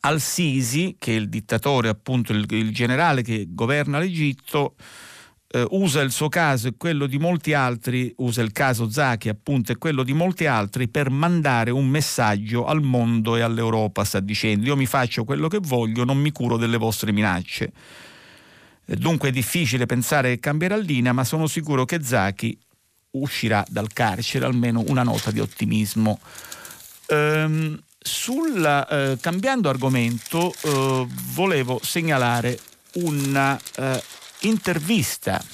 [0.02, 4.76] al-Sisi, che è il dittatore, appunto il, il generale che governa l'Egitto,
[5.48, 9.72] eh, usa il suo caso e quello di molti altri, usa il caso Zaki appunto
[9.72, 14.66] e quello di molti altri per mandare un messaggio al mondo e all'Europa, sta dicendo
[14.66, 17.72] io mi faccio quello che voglio, non mi curo delle vostre minacce.
[18.87, 22.59] Eh, dunque è difficile pensare che cambierà linea, ma sono sicuro che Zaki
[23.12, 26.20] uscirà dal carcere, almeno una nota di ottimismo.
[27.07, 32.59] Ehm, sulla, eh, cambiando argomento, eh, volevo segnalare
[32.95, 35.41] un'intervista.
[35.41, 35.45] Eh,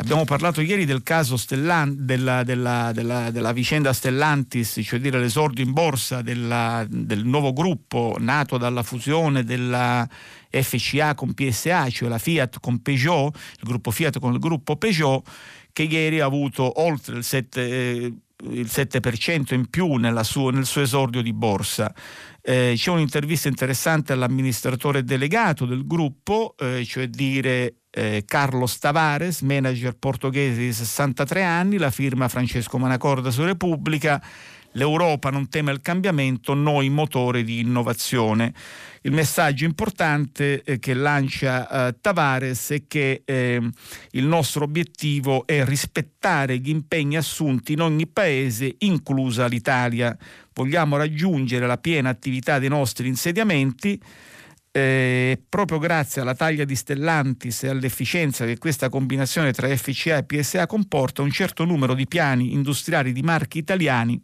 [0.00, 5.62] Abbiamo parlato ieri del caso Stellan, della, della, della, della, vicenda Stellantis, cioè dire l'esordio
[5.62, 10.08] in borsa del nuovo gruppo nato dalla fusione della
[10.48, 15.28] FCA con PSA, cioè la Fiat con Peugeot, il gruppo Fiat con il gruppo Peugeot,
[15.70, 20.80] che ieri ha avuto oltre il 7 eh, il 7% in più suo, nel suo
[20.80, 21.92] esordio di borsa.
[22.40, 29.96] Eh, c'è un'intervista interessante all'amministratore delegato del gruppo, eh, cioè dire eh, Carlos Tavares, manager
[29.96, 34.22] portoghese di 63 anni, la firma Francesco Manacorda su Repubblica.
[34.74, 38.54] L'Europa non teme il cambiamento, noi motore di innovazione.
[39.02, 43.60] Il messaggio importante eh, che lancia eh, Tavares è che eh,
[44.12, 50.16] il nostro obiettivo è rispettare gli impegni assunti in ogni paese, inclusa l'Italia.
[50.52, 54.00] Vogliamo raggiungere la piena attività dei nostri insediamenti.
[54.72, 60.22] Eh, proprio grazie alla taglia di Stellantis e all'efficienza che questa combinazione tra FCA e
[60.22, 64.22] PSA comporta, un certo numero di piani industriali di marchi italiani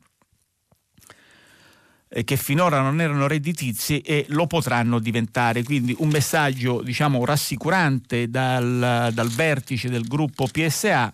[2.08, 5.64] eh, che finora non erano redditizi e lo potranno diventare.
[5.64, 11.12] Quindi un messaggio diciamo, rassicurante dal, dal vertice del gruppo PSA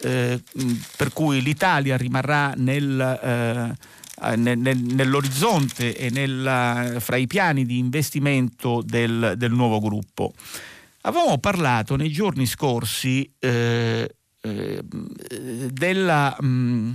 [0.00, 0.42] eh,
[0.96, 3.76] per cui l'Italia rimarrà nel, eh,
[4.36, 10.32] nel, nell'orizzonte e nel, fra i piani di investimento del, del, nuovo gruppo.
[11.02, 14.82] Avevamo parlato nei giorni scorsi eh, eh
[15.70, 16.36] della...
[16.40, 16.92] Mh,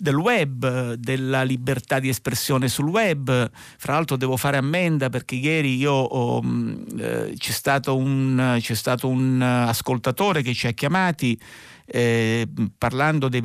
[0.00, 3.50] del web, della libertà di espressione sul web.
[3.52, 9.08] Fra l'altro devo fare ammenda perché ieri io mm, eh, c'è, stato un, c'è, stato
[9.08, 11.38] un, ascoltatore che ci ha chiamati
[11.86, 13.40] eh, parlando dei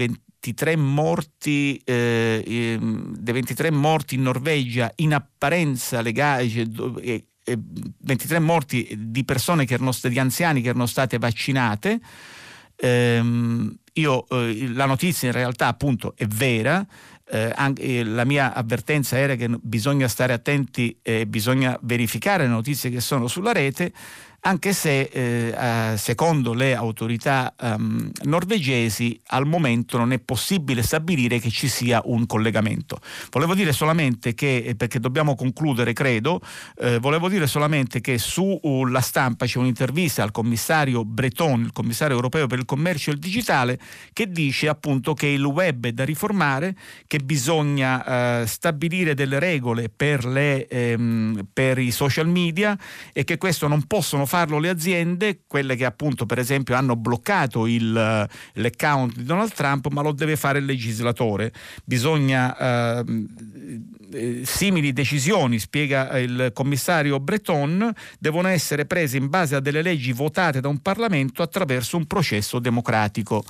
[0.46, 6.04] 23 morti, eh, dei 23 morti in Norvegia in apparenza.
[6.04, 7.24] Cioè,
[7.98, 12.00] 23 morti di persone che erano di anziani che erano state vaccinate.
[12.76, 16.86] Ehm, io, eh, la notizia in realtà appunto è vera,
[17.28, 22.50] eh, anche, eh, la mia avvertenza era che bisogna stare attenti e bisogna verificare le
[22.50, 23.93] notizie che sono sulla rete
[24.46, 31.50] anche se eh, secondo le autorità um, norvegesi al momento non è possibile stabilire che
[31.50, 33.00] ci sia un collegamento.
[33.32, 36.41] Volevo dire solamente che, eh, perché dobbiamo concludere credo,
[36.78, 42.46] eh, volevo dire solamente che sulla stampa c'è un'intervista al commissario Breton, il commissario europeo
[42.46, 43.80] per il commercio e il digitale,
[44.14, 46.76] che dice appunto che il web è da riformare,
[47.08, 52.78] che bisogna eh, stabilire delle regole per, le, ehm, per i social media
[53.12, 56.97] e che questo non possono fare farlo le aziende, quelle che appunto per esempio hanno
[56.97, 61.53] bloccato il, l'account di Donald Trump, ma lo deve fare il legislatore.
[61.86, 63.27] Bisogna ehm,
[64.11, 70.11] eh, simili decisioni, spiega il commissario Breton, devono essere prese in base a delle leggi
[70.11, 73.41] votate da un Parlamento attraverso un processo democratico.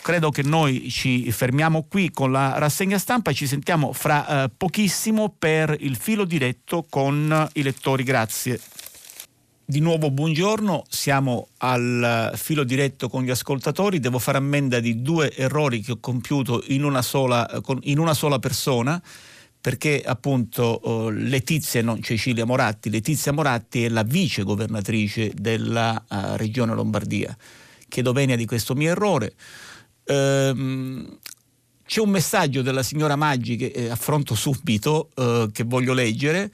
[0.00, 4.50] Credo che noi ci fermiamo qui con la rassegna stampa e ci sentiamo fra eh,
[4.56, 8.02] pochissimo per il filo diretto con i lettori.
[8.02, 8.58] Grazie.
[9.72, 14.00] Di nuovo buongiorno, siamo al filo diretto con gli ascoltatori.
[14.00, 17.48] Devo fare ammenda di due errori che ho compiuto in una sola,
[17.84, 19.02] in una sola persona
[19.58, 26.36] perché appunto uh, Letizia, non Cecilia Moratti, Letizia Moratti è la vice governatrice della uh,
[26.36, 27.34] regione Lombardia.
[27.88, 29.32] Chiedo venia di questo mio errore.
[30.04, 31.18] Ehm,
[31.86, 36.50] c'è un messaggio della signora Maggi che eh, affronto subito, eh, che voglio leggere.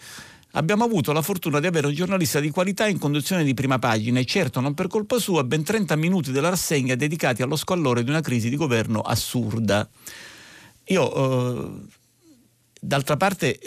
[0.53, 4.19] Abbiamo avuto la fortuna di avere un giornalista di qualità in condizione di prima pagina
[4.19, 8.09] e certo non per colpa sua ben 30 minuti della rassegna dedicati allo squallore di
[8.09, 9.87] una crisi di governo assurda.
[10.85, 11.71] Io, eh,
[12.81, 13.61] d'altra parte,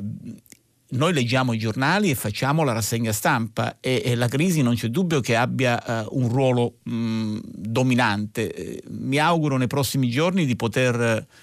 [0.92, 4.88] noi leggiamo i giornali e facciamo la rassegna stampa e, e la crisi non c'è
[4.88, 8.82] dubbio che abbia uh, un ruolo mh, dominante.
[8.90, 11.34] Mi auguro nei prossimi giorni di poter uh,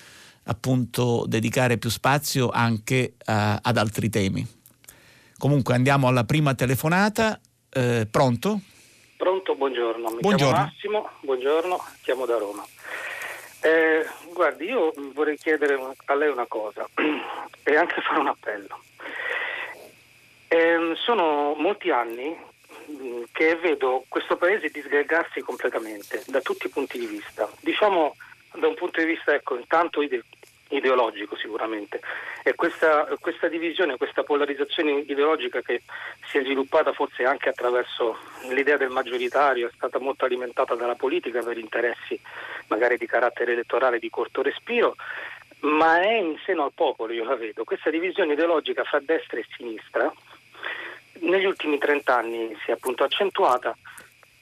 [0.44, 3.32] appunto dedicare più spazio anche uh,
[3.62, 4.46] ad altri temi.
[5.38, 7.38] Comunque andiamo alla prima telefonata.
[7.70, 8.58] Eh, pronto?
[9.16, 10.10] Pronto, buongiorno.
[10.10, 10.52] Mi buongiorno.
[10.52, 12.66] chiamo Massimo, buongiorno, chiamo da Roma.
[13.60, 16.88] Eh, guardi, io vorrei chiedere a lei una cosa
[17.62, 18.80] e anche fare un appello.
[20.48, 22.36] Eh, sono molti anni
[22.90, 27.48] mm, che vedo questo paese disgregarsi completamente da tutti i punti di vista.
[27.60, 28.16] Diciamo
[28.54, 30.00] da un punto di vista, ecco, intanto
[30.68, 32.00] ideologico sicuramente.
[32.42, 35.82] E questa, questa, divisione, questa polarizzazione ideologica che
[36.26, 38.18] si è sviluppata forse anche attraverso
[38.50, 42.18] l'idea del maggioritario, è stata molto alimentata dalla politica per interessi
[42.68, 44.96] magari di carattere elettorale di corto respiro,
[45.60, 47.64] ma è in seno al popolo, io la vedo.
[47.64, 50.12] Questa divisione ideologica fra destra e sinistra
[51.20, 53.76] negli ultimi 30 anni si è appunto accentuata,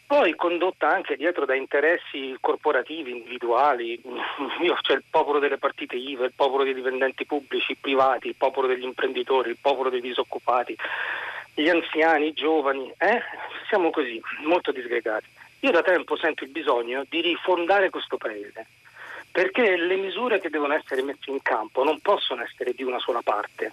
[0.07, 4.01] poi condotta anche dietro da interessi corporativi, individuali,
[4.83, 8.85] c'è il popolo delle partite IVA, il popolo dei dipendenti pubblici, privati, il popolo degli
[8.85, 10.77] imprenditori, il popolo dei disoccupati,
[11.55, 13.21] gli anziani, i giovani, eh?
[13.69, 15.27] siamo così, molto disgregati.
[15.61, 18.67] Io da tempo sento il bisogno di rifondare questo paese,
[19.33, 23.23] perché le misure che devono essere messe in campo non possono essere di una sola
[23.23, 23.73] parte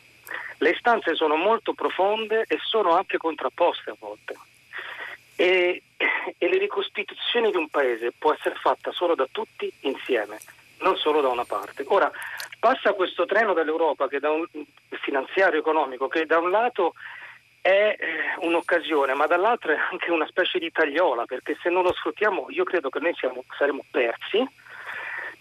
[0.63, 4.37] le istanze sono molto profonde e sono anche contrapposte a volte.
[5.35, 5.81] E,
[6.37, 10.37] e la ricostituzione di un paese può essere fatta solo da tutti insieme,
[10.79, 11.83] non solo da una parte.
[11.87, 12.11] Ora,
[12.59, 14.45] passa questo treno dell'Europa che da un
[15.01, 16.93] finanziario economico che da un lato
[17.61, 21.93] è eh, un'occasione, ma dall'altro è anche una specie di tagliola, perché se non lo
[21.93, 24.45] sfruttiamo io credo che noi siamo, saremo persi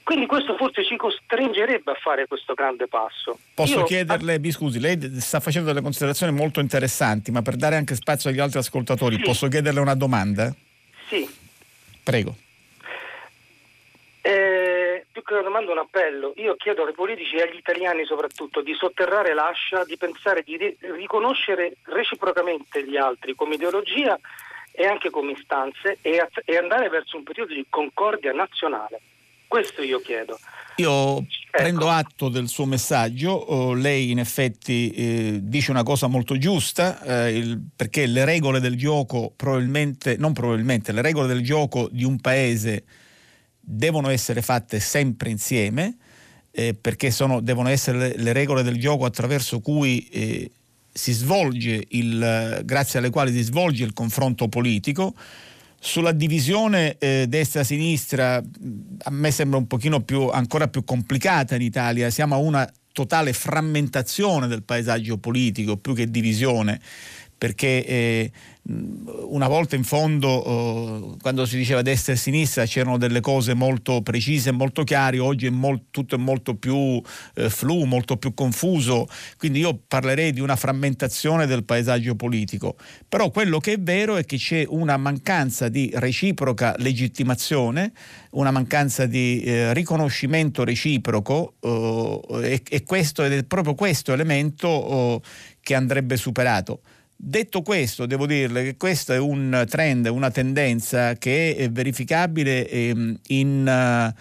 [0.02, 3.38] quindi questo forse ci costringerebbe a fare questo grande passo.
[3.54, 3.84] Posso Io...
[3.84, 8.30] chiederle, mi scusi, lei sta facendo delle considerazioni molto interessanti, ma per dare anche spazio
[8.30, 9.22] agli altri ascoltatori, sì.
[9.22, 10.52] posso chiederle una domanda?
[11.08, 11.28] Sì.
[12.02, 12.34] Prego.
[14.22, 16.32] Eh, più che una domanda, un appello.
[16.36, 21.74] Io chiedo ai politici e agli italiani soprattutto di sotterrare l'ascia, di pensare di riconoscere
[21.84, 24.18] reciprocamente gli altri come ideologia
[24.72, 29.00] e anche come istanze e, e andare verso un periodo di concordia nazionale.
[29.52, 30.38] Questo io chiedo.
[30.76, 31.26] Io ecco.
[31.50, 37.02] prendo atto del suo messaggio, oh, lei in effetti eh, dice una cosa molto giusta,
[37.02, 42.02] eh, il, perché le regole del gioco probabilmente, non probabilmente, le regole del gioco di
[42.02, 42.84] un paese
[43.60, 45.98] devono essere fatte sempre insieme,
[46.50, 50.50] eh, perché sono, devono essere le, le, regole del gioco attraverso cui eh,
[50.90, 55.12] si svolge il, grazie alle quali si svolge il confronto politico
[55.84, 62.08] sulla divisione eh, destra-sinistra a me sembra un pochino più, ancora più complicata in Italia,
[62.08, 66.80] siamo a una totale frammentazione del paesaggio politico più che divisione
[67.42, 68.30] perché eh,
[69.24, 70.44] una volta in fondo
[71.10, 75.46] eh, quando si diceva destra e sinistra c'erano delle cose molto precise molto chiare, oggi
[75.46, 77.02] è molto, tutto è molto più
[77.34, 82.76] eh, flu, molto più confuso, quindi io parlerei di una frammentazione del paesaggio politico,
[83.08, 87.92] però quello che è vero è che c'è una mancanza di reciproca legittimazione,
[88.30, 94.68] una mancanza di eh, riconoscimento reciproco eh, e, e, questo ed è proprio questo elemento
[94.68, 95.22] oh,
[95.60, 96.82] che andrebbe superato.
[97.24, 103.16] Detto questo, devo dirle che questo è un trend, una tendenza che è verificabile ehm,
[103.28, 104.14] in, eh,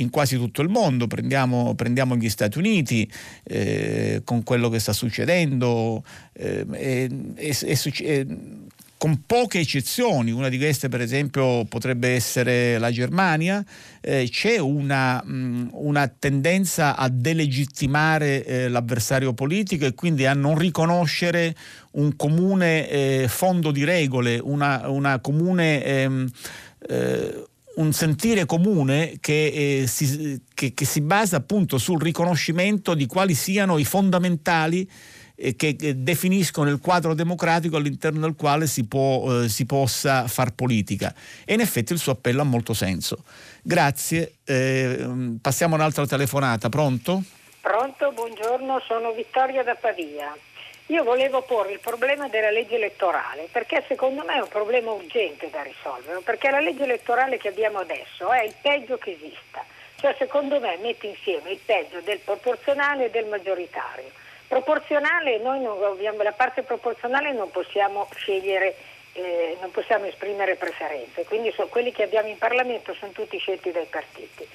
[0.00, 1.06] in quasi tutto il mondo.
[1.06, 3.08] Prendiamo, prendiamo gli Stati Uniti
[3.44, 6.02] eh, con quello che sta succedendo.
[6.32, 8.26] Eh, è, è, è,
[8.98, 13.64] con poche eccezioni, una di queste per esempio potrebbe essere la Germania,
[14.00, 20.58] eh, c'è una, mh, una, tendenza a delegittimare eh, l'avversario politico e quindi a non
[20.58, 21.54] riconoscere
[21.92, 25.84] un comune eh, fondo di regole, una, una comune...
[25.84, 26.30] Ehm,
[26.88, 27.46] eh,
[27.78, 33.34] un sentire comune che, eh, si, che, che si basa appunto sul riconoscimento di quali
[33.34, 34.88] siano i fondamentali
[35.56, 41.14] che definiscono il quadro democratico all'interno del quale si, può, eh, si, possa far politica.
[41.44, 43.22] E in effetti il suo appello ha molto senso.
[43.62, 44.34] Grazie.
[44.44, 45.06] Eh,
[45.40, 46.68] passiamo a un'altra telefonata.
[46.68, 47.22] Pronto?
[47.60, 50.36] Pronto, buongiorno, sono Vittoria da Pavia.
[50.86, 55.50] Io volevo porre il problema della legge elettorale perché secondo me è un problema urgente
[55.50, 59.62] da risolvere, perché la legge elettorale che abbiamo adesso è il peggio che esista.
[59.96, 64.10] Cioè secondo me mette insieme il peggio del proporzionale e del maggioritario.
[64.48, 65.78] Proporzionale, noi non,
[66.22, 68.74] la parte proporzionale non possiamo scegliere,
[69.12, 73.70] eh, non possiamo esprimere preferenze, quindi so, quelli che abbiamo in Parlamento sono tutti scelti
[73.70, 74.48] dai partiti.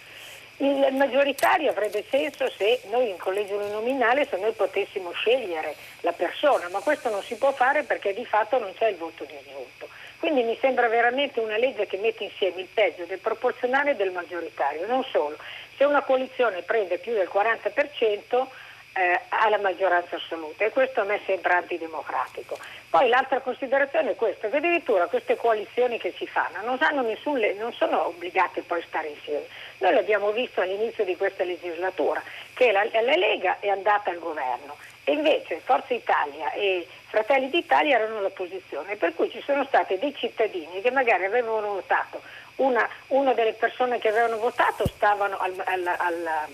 [0.58, 6.70] Il maggioritario avrebbe senso se noi in collegio uninominale, se noi potessimo scegliere la persona,
[6.70, 9.90] ma questo non si può fare perché di fatto non c'è il voto disgiunto.
[10.20, 14.12] Quindi mi sembra veramente una legge che mette insieme il peggio del proporzionale e del
[14.12, 14.88] maggioritario.
[14.88, 15.38] Non solo,
[15.76, 18.48] se una coalizione prende più del 40%,
[18.94, 22.58] eh, alla maggioranza assoluta e questo a me sembra antidemocratico.
[22.90, 27.74] Poi l'altra considerazione è questa, che addirittura queste coalizioni che si fanno non, nessun, non
[27.74, 29.46] sono obbligate poi a stare insieme.
[29.80, 32.22] Noi l'abbiamo visto all'inizio di questa legislatura,
[32.54, 37.98] che la, la Lega è andata al governo e invece Forza Italia e Fratelli d'Italia
[37.98, 42.22] erano all'opposizione, per cui ci sono stati dei cittadini che magari avevano votato,
[42.58, 46.48] una, una delle persone che avevano votato stavano al, al, al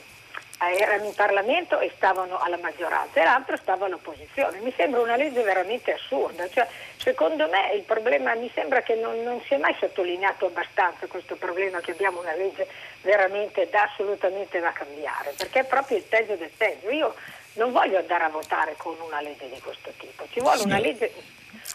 [0.68, 4.60] erano in Parlamento e stavano alla maggioranza e l'altro stava all'opposizione.
[4.60, 6.50] Mi sembra una legge veramente assurda.
[6.50, 11.08] Cioè, secondo me il problema, mi sembra che non, non, si è mai sottolineato abbastanza
[11.08, 12.68] questo problema che abbiamo una legge
[13.02, 16.90] veramente da, assolutamente da cambiare, perché è proprio il peggio del peggio.
[16.90, 17.16] Io
[17.54, 21.12] non voglio andare a votare con una legge di questo tipo, ci vuole una legge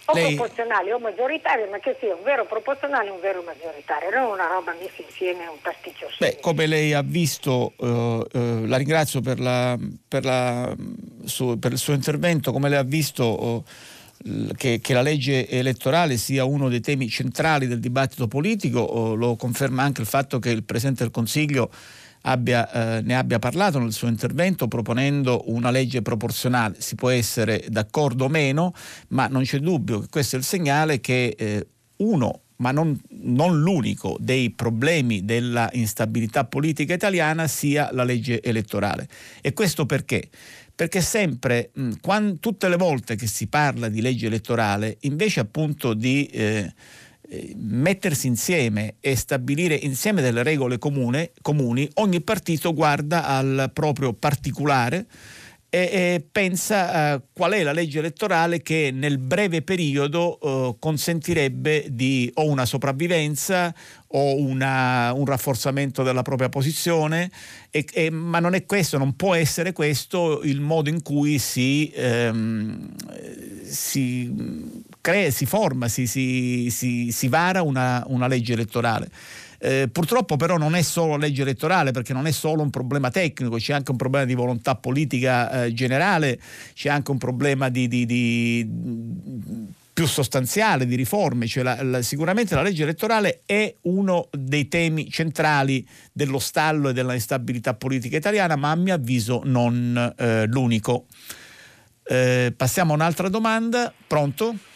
[0.06, 0.34] o Lei...
[0.34, 4.46] proporzionale o maggioritaria, ma che sia un vero proporzionale e un vero maggioritario, non una
[4.46, 9.40] roba messa insieme, un pasticcio Beh, come lei ha visto, eh, eh, la ringrazio per,
[9.40, 10.74] la, per, la,
[11.24, 13.64] su, per, il suo intervento, come lei ha visto
[14.24, 19.36] eh, che, che, la legge elettorale sia uno dei temi centrali del dibattito politico, lo
[19.36, 21.70] conferma anche il fatto che il Presidente del Consiglio
[22.26, 26.76] abbia, eh, ne abbia parlato nel suo intervento proponendo una legge proporzionale.
[26.78, 28.72] Si può essere d'accordo o meno,
[29.08, 31.66] ma non c'è dubbio che questo è il segnale che eh,
[31.96, 39.08] uno ma non, non, l'unico dei problemi della instabilità politica italiana sia la legge elettorale.
[39.40, 40.28] E questo perché?
[40.74, 45.94] Perché sempre, mh, quando, tutte le volte che si parla di legge elettorale, invece appunto
[45.94, 46.72] di eh,
[47.56, 55.06] mettersi insieme e stabilire insieme delle regole comune, comuni, ogni partito guarda al proprio particolare
[55.74, 61.88] e, e pensa a qual è la legge elettorale che nel breve periodo eh, consentirebbe
[61.90, 63.74] di o una sopravvivenza
[64.06, 67.28] o una, un rafforzamento della propria posizione,
[67.70, 71.90] e, e, ma non è questo, non può essere questo il modo in cui si,
[71.92, 72.94] ehm,
[73.64, 74.32] si
[75.04, 79.10] crea, si forma, si, si, si, si vara una, una, legge elettorale.
[79.58, 83.56] Eh, purtroppo però non è solo legge elettorale perché non è solo un problema tecnico,
[83.56, 86.40] c'è anche un problema di volontà politica eh, generale,
[86.72, 88.66] c'è anche un problema di, di, di
[89.92, 95.10] più sostanziale di riforme, cioè la, la, sicuramente la legge elettorale è uno dei temi
[95.10, 101.04] centrali dello stallo e della instabilità politica italiana, ma a mio avviso non eh, l'unico.
[102.06, 103.92] Eh, passiamo a un'altra domanda.
[104.06, 104.72] Pronto?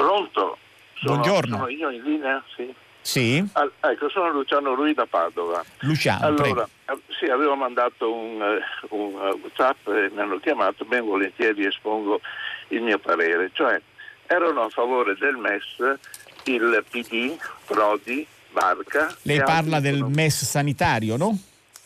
[0.00, 0.56] Pronto?
[0.94, 1.56] Sono, Buongiorno.
[1.56, 2.42] Sono io in linea?
[2.56, 2.74] Sì.
[3.02, 3.44] Sì.
[3.52, 5.62] Ah, ecco, sono Luciano Rui da Padova.
[5.80, 7.02] Luciano, allora, prego.
[7.18, 12.22] sì, avevo mandato un, eh, un uh, WhatsApp e mi hanno chiamato, ben volentieri espongo
[12.68, 13.50] il mio parere.
[13.52, 13.78] Cioè,
[14.26, 15.98] erano a favore del MES
[16.44, 17.36] il PD,
[17.66, 19.14] Prodi, Barca.
[19.22, 21.38] Lei parla del MES sanitario, no?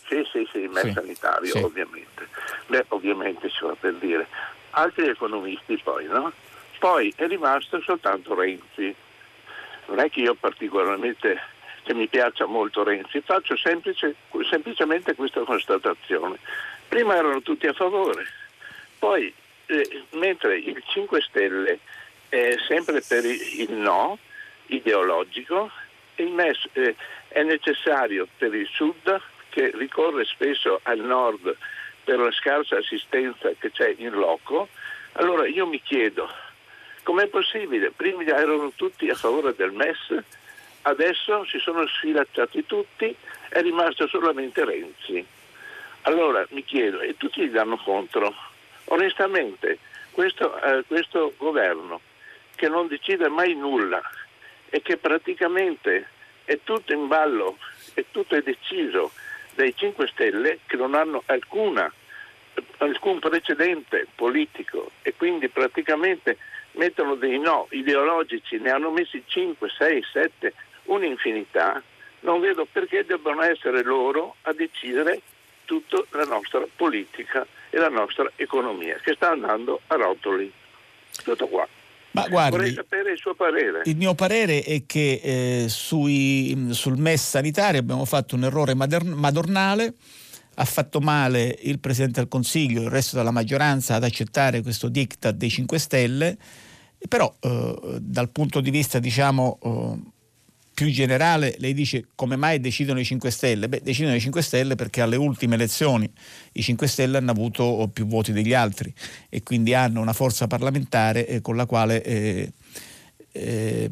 [0.06, 1.58] Sì, sì, sì, il MES sì, sanitario, sì.
[1.58, 2.28] ovviamente.
[2.66, 4.28] Beh, ovviamente si va per dire.
[4.70, 6.32] Altri economisti poi, no?
[6.84, 8.94] Poi è rimasto soltanto Renzi.
[9.86, 11.40] Non è che io particolarmente
[11.82, 14.14] che mi piaccia molto Renzi, faccio semplice,
[14.50, 16.36] semplicemente questa constatazione.
[16.86, 18.26] Prima erano tutti a favore,
[18.98, 19.32] poi
[19.64, 21.78] eh, mentre il 5 Stelle
[22.28, 24.18] è sempre per il no
[24.66, 25.70] ideologico,
[26.16, 26.94] il MES eh,
[27.28, 31.56] è necessario per il Sud che ricorre spesso al Nord
[32.04, 34.68] per la scarsa assistenza che c'è in loco.
[35.12, 36.28] Allora io mi chiedo
[37.04, 37.90] Com'è possibile?
[37.90, 40.24] Prima erano tutti a favore del MES,
[40.82, 43.14] adesso si sono sfilacciati tutti,
[43.50, 45.24] è rimasto solamente Renzi.
[46.02, 48.34] Allora mi chiedo, e tutti gli danno contro?
[48.86, 49.78] Onestamente,
[50.12, 52.00] questo, eh, questo governo
[52.54, 54.00] che non decide mai nulla
[54.70, 56.08] e che praticamente
[56.46, 57.58] è tutto in ballo
[57.92, 59.12] e tutto è deciso
[59.54, 61.92] dai 5 Stelle che non hanno alcuna,
[62.78, 66.38] alcun precedente politico e quindi praticamente
[66.74, 70.54] mettono dei no ideologici, ne hanno messi 5, 6, 7,
[70.84, 71.82] un'infinità,
[72.20, 75.20] non vedo perché debbano essere loro a decidere
[75.64, 80.50] tutta la nostra politica e la nostra economia che sta andando a rotoli.
[81.22, 81.66] Tutto qua.
[82.12, 83.82] Ma guardi, Vorrei sapere il suo parere.
[83.84, 89.94] Il mio parere è che eh, sui, sul MES sanitario abbiamo fatto un errore madornale,
[90.54, 94.88] ha fatto male il Presidente del Consiglio e il resto della maggioranza ad accettare questo
[94.88, 96.36] diktat dei 5 Stelle,
[97.08, 100.12] però eh, dal punto di vista diciamo, eh,
[100.74, 103.68] più generale, lei dice come mai decidono i 5 Stelle?
[103.68, 106.10] Beh, decidono i 5 Stelle perché alle ultime elezioni
[106.52, 108.92] i 5 Stelle hanno avuto più voti degli altri
[109.28, 112.52] e quindi hanno una forza parlamentare eh, con la quale eh,
[113.32, 113.90] eh,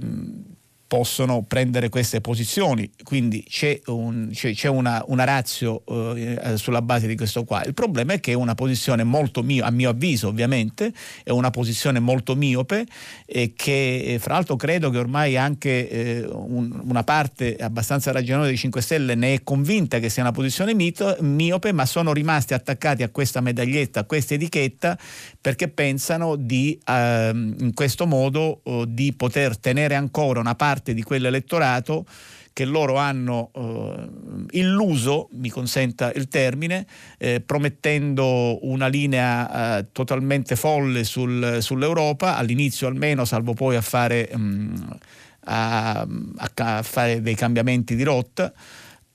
[0.93, 5.84] possono prendere queste posizioni, quindi c'è, un, c'è, c'è una, una, razio
[6.14, 7.64] eh, sulla base di questo qua.
[7.64, 10.93] Il problema è che è una posizione molto mio, a mio avviso ovviamente,
[11.24, 12.84] è una posizione molto miope
[13.24, 18.49] e che eh, fra l'altro credo che ormai anche eh, un, una parte abbastanza ragionevole
[18.49, 22.53] dei 5 Stelle ne è convinta che sia una posizione mito, miope, ma sono rimasti
[22.53, 24.99] attaccati a questa medaglietta, a questa etichetta,
[25.40, 30.95] perché pensano di ehm, in questo modo oh, di poter tenere ancora una parte parte
[30.95, 32.05] di quell'elettorato
[32.53, 40.55] che loro hanno eh, illuso, mi consenta il termine, eh, promettendo una linea eh, totalmente
[40.55, 44.74] folle sul, sull'Europa, all'inizio almeno, salvo poi a fare, mh, mm,
[45.45, 46.07] a,
[46.55, 48.53] a fare dei cambiamenti di rotta.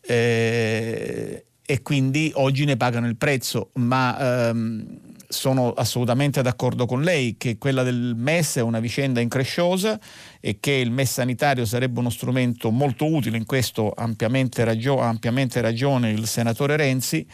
[0.01, 7.36] Eh, e quindi oggi ne pagano il prezzo, ma ehm, sono assolutamente d'accordo con lei
[7.38, 9.99] che quella del MES è una vicenda incresciosa
[10.39, 15.59] e che il MES sanitario sarebbe uno strumento molto utile, in questo ampiamente, ragio- ampiamente
[15.61, 17.28] ragione il senatore Renzi,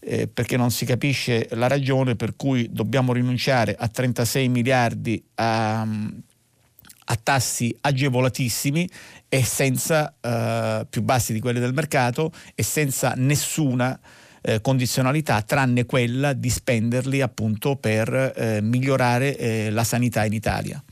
[0.00, 5.80] eh, perché non si capisce la ragione per cui dobbiamo rinunciare a 36 miliardi a,
[5.80, 8.88] a tassi agevolatissimi
[9.28, 13.98] e senza eh, più bassi di quelli del mercato e senza nessuna
[14.46, 20.82] eh, condizionalità tranne quella di spenderli appunto per eh, migliorare eh, la sanità in Italia.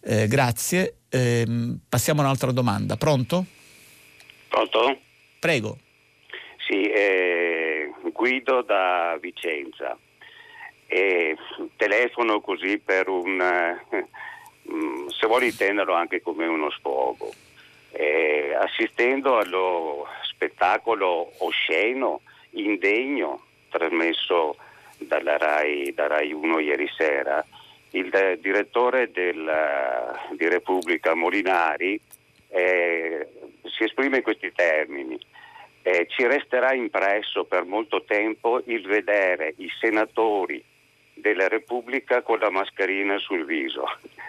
[0.00, 1.00] Eh, grazie.
[1.10, 2.96] Ehm, passiamo a un'altra domanda.
[2.96, 3.44] Pronto?
[4.48, 4.98] Pronto?
[5.38, 5.78] Prego.
[6.66, 9.98] Sì, eh, Guido da Vicenza.
[11.76, 13.42] telefono così per un,
[14.72, 17.30] mm, se vuoi intenderlo anche come uno sfogo.
[18.58, 22.20] assistendo allo spettacolo osceno
[22.54, 24.56] indegno trasmesso
[24.98, 27.44] dalla Rai, da Rai 1 ieri sera,
[27.90, 32.00] il direttore del, di Repubblica Molinari
[32.48, 33.28] eh,
[33.64, 35.18] si esprime in questi termini.
[35.82, 40.62] Eh, ci resterà impresso per molto tempo il vedere i senatori
[41.12, 43.84] della Repubblica con la mascherina sul viso.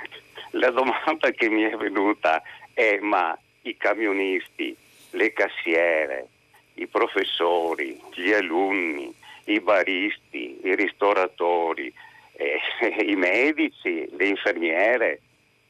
[0.52, 2.42] La domanda che mi è venuta
[2.74, 4.76] è ma i camionisti,
[5.12, 6.28] le cassiere,
[6.76, 9.14] i professori, gli alunni,
[9.46, 11.92] i baristi, i ristoratori,
[12.34, 12.60] eh,
[13.06, 15.22] i medici, le infermiere,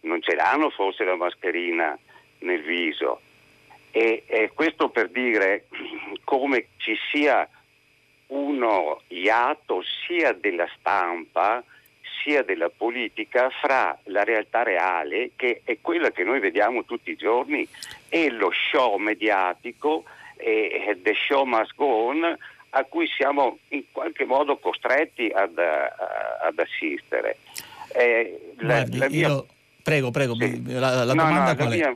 [0.02, 1.98] non ce l'hanno forse la mascherina
[2.40, 3.22] nel viso.
[3.92, 5.68] E, e questo per dire
[6.24, 7.48] come ci sia
[8.28, 11.64] uno iato sia della stampa
[12.24, 17.16] sia della politica fra la realtà reale, che è quella che noi vediamo tutti i
[17.16, 17.68] giorni,
[18.10, 20.04] e lo show mediatico
[20.38, 22.38] e The Show Must Go On
[22.78, 27.38] a cui siamo in qualche modo costretti ad, ad assistere.
[27.94, 29.28] Eh, la, Guardi, la mia...
[29.28, 29.48] io...
[29.82, 30.62] Prego, prego, sì.
[30.74, 31.96] la, la, no, domanda no, mia,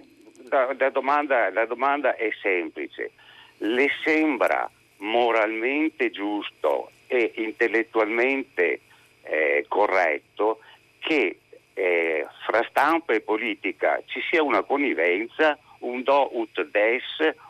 [0.78, 3.12] la, domanda, la domanda è semplice.
[3.58, 8.80] Le sembra moralmente giusto e intellettualmente
[9.24, 10.60] eh, corretto
[11.00, 11.40] che
[11.74, 17.04] eh, fra stampa e politica ci sia una connivenza un do ut des,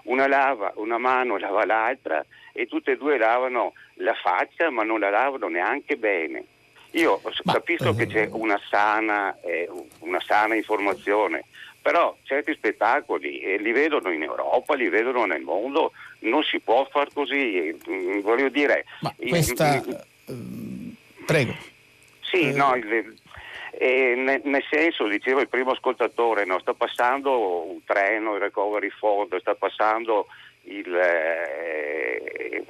[0.03, 4.99] una, lava, una mano lava l'altra e tutte e due lavano la faccia ma non
[4.99, 6.43] la lavano neanche bene.
[6.91, 7.95] Io ma, capisco uh...
[7.95, 9.69] che c'è una sana, eh,
[9.99, 11.45] una sana, informazione,
[11.81, 16.87] però certi spettacoli eh, li vedono in Europa, li vedono nel mondo, non si può
[16.89, 17.77] far così.
[17.87, 18.85] Mm, voglio dire...
[19.01, 19.83] Ma questa...
[20.25, 21.55] Uh, prego.
[22.21, 22.55] Sì, uh...
[22.55, 23.15] no, il,
[23.81, 29.33] E nel, senso, diceva il primo ascoltatore, no, sta passando un treno, il recovery fund,
[29.39, 30.27] sta passando
[30.63, 32.65] il, eh,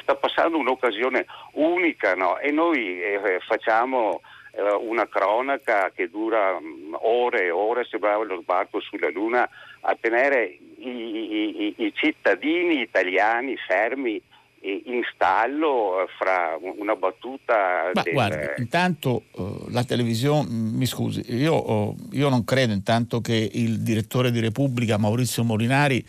[0.00, 2.38] sta passando un'occasione unica no?
[2.38, 4.20] e noi eh, facciamo
[4.52, 9.48] eh, una cronaca che dura mm, ore e ore, sembrava lo sbarco sulla Luna,
[9.80, 14.22] a tenere i, i, i cittadini italiani fermi
[14.62, 17.90] in stallo fra una battuta.
[17.92, 18.12] Ma del...
[18.12, 23.80] guarda, intanto uh, la televisione, mi scusi, io, uh, io, non credo intanto che il
[23.80, 26.04] direttore di Repubblica Maurizio Molinari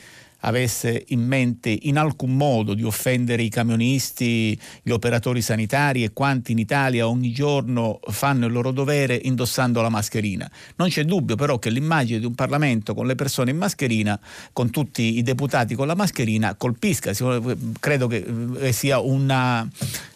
[0.46, 6.52] avesse in mente in alcun modo di offendere i camionisti, gli operatori sanitari e quanti
[6.52, 10.50] in Italia ogni giorno fanno il loro dovere indossando la mascherina.
[10.76, 14.20] Non c'è dubbio però che l'immagine di un Parlamento con le persone in mascherina,
[14.52, 17.12] con tutti i deputati con la mascherina, colpisca.
[17.80, 18.26] Credo che
[18.60, 19.68] eh, sia una,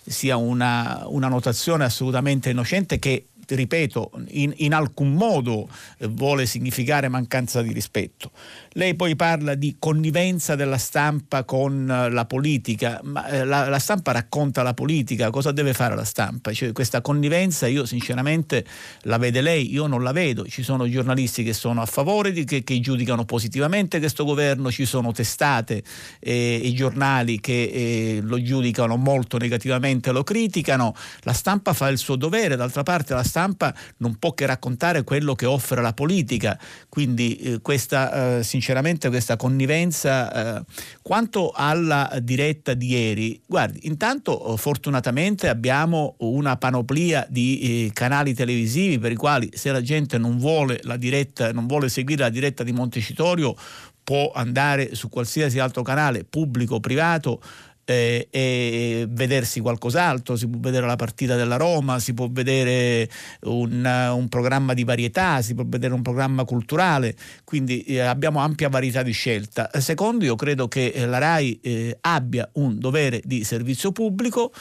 [0.05, 3.25] sia una, una notazione assolutamente innocente che
[3.55, 8.31] ripeto, in, in, alcun modo eh, vuole significare mancanza di rispetto.
[8.73, 13.79] Lei poi parla di connivenza della stampa con eh, la politica, ma eh, la, la,
[13.79, 16.51] stampa racconta la politica, cosa deve fare la stampa?
[16.51, 18.65] Cioè, questa connivenza io sinceramente
[19.03, 22.43] la vede lei, io non la vedo, ci sono giornalisti che sono a favore, di,
[22.43, 25.83] che, che giudicano positivamente questo governo, ci sono testate
[26.19, 32.55] e giornali che lo giudicano molto negativamente, lo criticano, la stampa fa il suo dovere,
[32.55, 33.36] d'altra parte la stampa
[33.97, 36.59] non può che raccontare quello che offre la politica,
[36.89, 40.59] quindi eh, questa sinceramente sinceramente questa connivenza.
[40.59, 40.63] Eh,
[41.01, 48.33] quanto alla diretta di ieri, guardi, intanto eh, fortunatamente abbiamo una panoplia di eh, canali
[48.33, 52.29] televisivi per i quali se la gente non vuole la diretta, non vuole seguire la
[52.29, 53.55] diretta di Montecitorio
[54.07, 57.41] può andare su qualsiasi altro canale, pubblico o privato,
[57.89, 63.09] eh, e vedersi qualcos'altro, si può vedere la partita della Roma, si può vedere
[63.43, 67.15] un, un programma di varietà, si può vedere un programma culturale,
[67.45, 69.69] quindi eh, abbiamo ampia varietà di scelta.
[69.79, 74.51] Secondo, io credo che eh, la RAI eh, abbia un dovere di servizio pubblico,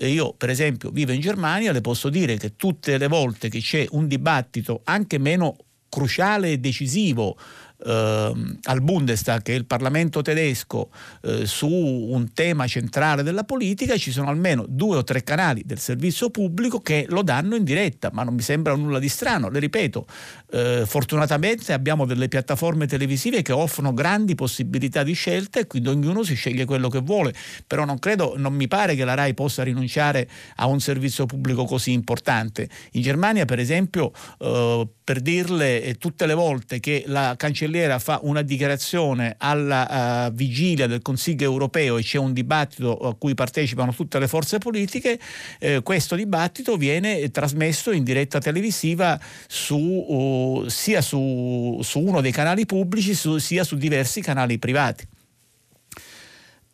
[0.00, 3.86] io per esempio vivo in Germania, le posso dire che tutte le volte che c'è
[3.92, 5.56] un dibattito anche meno
[5.94, 7.36] cruciale e decisivo
[7.84, 10.90] eh, al Bundestag, che è il Parlamento tedesco,
[11.22, 15.78] eh, su un tema centrale della politica, ci sono almeno due o tre canali del
[15.78, 19.48] servizio pubblico che lo danno in diretta, ma non mi sembra nulla di strano.
[19.48, 20.06] Le ripeto,
[20.50, 26.22] eh, fortunatamente abbiamo delle piattaforme televisive che offrono grandi possibilità di scelta e quindi ognuno
[26.22, 27.34] si sceglie quello che vuole,
[27.66, 31.64] però non credo, non mi pare che la RAI possa rinunciare a un servizio pubblico
[31.64, 32.68] così importante.
[32.92, 37.34] In Germania, per esempio, eh, per dirle eh, tutte le volte che la
[37.64, 43.14] cancelliera fa una dichiarazione alla uh, vigilia del Consiglio europeo e c'è un dibattito a
[43.14, 45.18] cui partecipano tutte le forze politiche,
[45.58, 52.32] eh, questo dibattito viene trasmesso in diretta televisiva su, uh, sia su, su, uno dei
[52.32, 55.06] canali pubblici su, sia su diversi canali privati.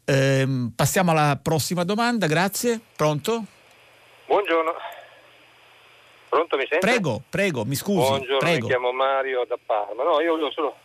[0.05, 2.81] Eh, passiamo alla prossima domanda, grazie.
[2.97, 3.45] Pronto?
[4.27, 4.99] Buongiorno.
[6.31, 6.87] Pronto, mi sente?
[6.87, 8.07] Prego, prego, mi scusi.
[8.07, 8.67] Buongiorno, prego.
[8.67, 10.05] mi chiamo Mario da Parma.
[10.05, 10.77] No, io volevo solo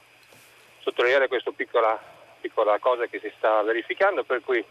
[0.80, 2.02] sottolineare questa piccola,
[2.42, 4.66] piccola cosa che si sta verificando, per cui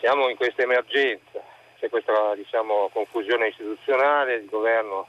[0.00, 1.42] siamo in questa emergenza,
[1.78, 5.06] c'è questa diciamo, confusione istituzionale, il governo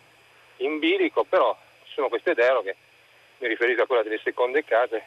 [0.57, 2.75] in bilico, però ci sono queste deroghe,
[3.37, 5.03] mi riferisco a quella delle seconde case,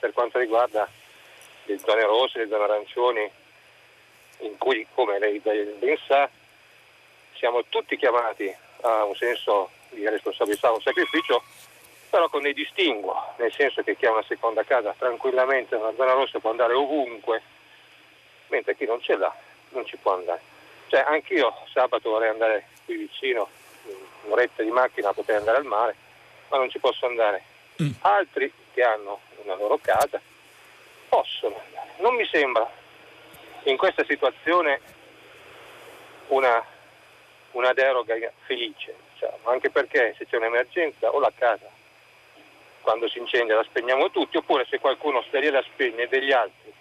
[0.00, 0.88] per quanto riguarda
[1.66, 3.30] le zone rosse, le zone arancioni,
[4.38, 6.28] in cui, come lei ben sa,
[7.40, 11.42] siamo tutti chiamati a un senso di responsabilità, a un sacrificio,
[12.10, 16.12] però con dei distinguo, nel senso che chi ha una seconda casa tranquillamente nella zona
[16.12, 17.42] rossa può andare ovunque,
[18.48, 19.34] mentre chi non ce l'ha
[19.70, 20.40] non ci può andare.
[20.88, 23.48] Cioè anch'io sabato vorrei andare qui vicino,
[24.24, 25.96] un'oretta di macchina potrei andare al mare,
[26.48, 27.42] ma non ci posso andare.
[27.82, 27.92] Mm.
[28.00, 30.20] Altri che hanno una loro casa
[31.08, 31.92] possono andare.
[31.98, 32.68] Non mi sembra
[33.64, 34.80] in questa situazione
[36.28, 36.64] una
[37.52, 38.14] una deroga
[38.46, 41.78] felice, diciamo, anche perché se c'è un'emergenza o la casa
[42.82, 46.72] quando si incendia la spegniamo tutti, oppure se qualcuno e la spegne degli altri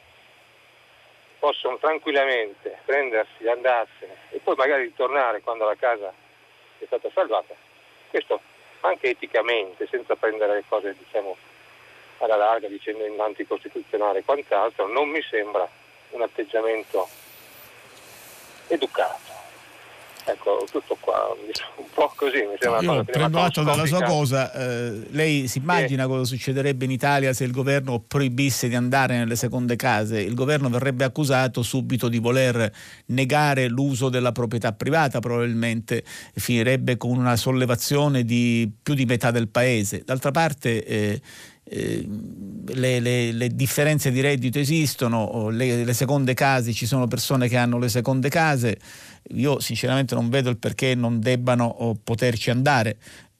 [1.39, 6.11] possono tranquillamente prendersi, andarsene e poi magari ritornare quando la casa
[6.79, 7.53] è stata salvata.
[8.09, 8.41] Questo
[8.81, 11.35] anche eticamente, senza prendere le cose diciamo,
[12.19, 15.67] alla larga dicendo in anticostituzionale e quant'altro, non mi sembra
[16.11, 17.07] un atteggiamento
[18.67, 19.38] educato.
[20.25, 21.35] Ecco, tutto qua,
[21.77, 26.03] un po' così mi sembra Io prendo atto della sua cosa, eh, lei si immagina
[26.03, 26.09] sì.
[26.09, 30.19] cosa succederebbe in Italia se il governo proibisse di andare nelle seconde case?
[30.19, 32.71] Il governo verrebbe accusato subito di voler
[33.07, 36.03] negare l'uso della proprietà privata, probabilmente
[36.33, 40.03] finirebbe con una sollevazione di più di metà del paese.
[40.05, 41.21] D'altra parte eh,
[41.71, 42.07] eh,
[42.73, 47.57] le, le, le, differenze di reddito esistono, le, le, seconde case, ci sono persone che
[47.57, 48.79] hanno le seconde case,
[49.33, 52.97] io sinceramente non vedo il perché non debbano poterci andare.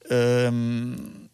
[0.09, 1.28] Ehm,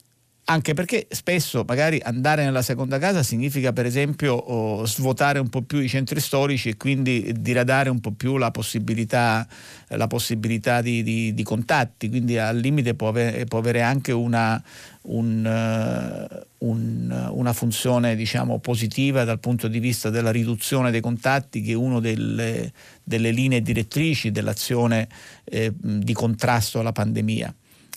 [0.48, 5.64] anche perché spesso magari andare nella seconda casa significa per esempio oh, svuotare un po'
[5.64, 9.48] più i centri storici e quindi diradare un po' più la possibilità,
[9.88, 14.62] la possibilità di, di, di, contatti, quindi al limite può avere, può avere anche una,
[15.04, 21.62] un, uh, un, una funzione diciamo, positiva dal punto di vista della riduzione dei contatti
[21.62, 22.72] che è una delle,
[23.04, 25.08] delle, linee direttrici dell'azione
[25.44, 27.52] eh, di contrasto alla pandemia.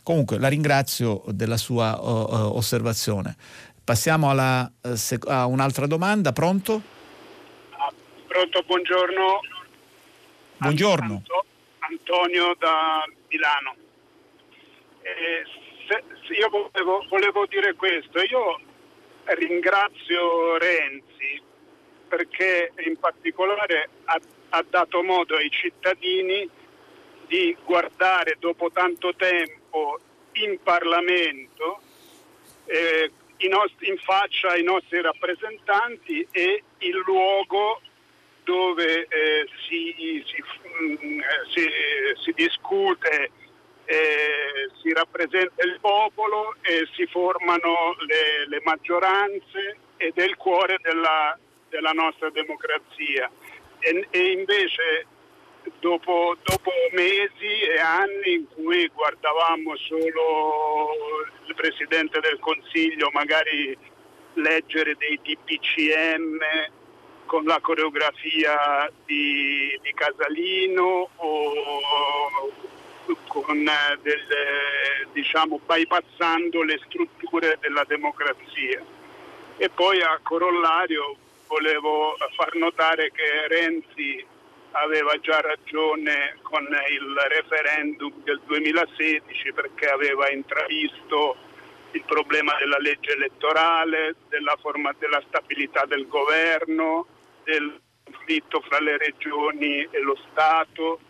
[0.09, 3.37] Comunque la ringrazio della sua uh, osservazione.
[3.85, 6.33] Passiamo alla, uh, sec- a un'altra domanda.
[6.33, 6.81] Pronto?
[8.27, 9.41] Pronto, buongiorno.
[10.57, 11.23] Buongiorno.
[11.81, 13.77] Antonio da Milano.
[15.03, 15.45] Eh,
[15.87, 18.19] se, se io volevo, volevo dire questo.
[18.21, 18.61] Io
[19.37, 21.43] ringrazio Renzi
[22.09, 26.49] perché in particolare ha, ha dato modo ai cittadini
[27.27, 29.58] di guardare dopo tanto tempo
[30.33, 31.81] in Parlamento
[32.67, 37.81] eh, in, in, faccia ai nostri rappresentanti e il luogo
[38.45, 40.43] dove eh, si, si,
[40.83, 41.21] mm,
[41.53, 41.69] si,
[42.23, 43.31] si, discute,
[43.85, 50.79] eh, si rappresenta il popolo e si formano le, le maggioranze ed è il cuore
[50.81, 51.39] della,
[51.69, 53.31] della nostra democrazia.
[53.81, 55.07] E, e invece
[55.81, 60.95] dopo, dopo, mesi e anni in cui guardavamo solo
[61.47, 63.77] il Presidente del Consiglio magari
[64.35, 66.39] leggere dei DPCM
[67.27, 71.53] con la coreografia di, di Casalino o
[73.27, 73.71] con
[74.03, 74.27] del,
[75.13, 78.83] diciamo, bypassando le strutture della democrazia.
[79.57, 81.17] E poi a corollario
[81.47, 84.25] volevo far notare che Renzi
[84.81, 91.37] aveva già ragione con il referendum del 2016 perché aveva intravisto
[91.93, 97.07] il problema della legge elettorale, della, forma, della stabilità del governo,
[97.45, 101.01] del conflitto fra le regioni e lo Stato,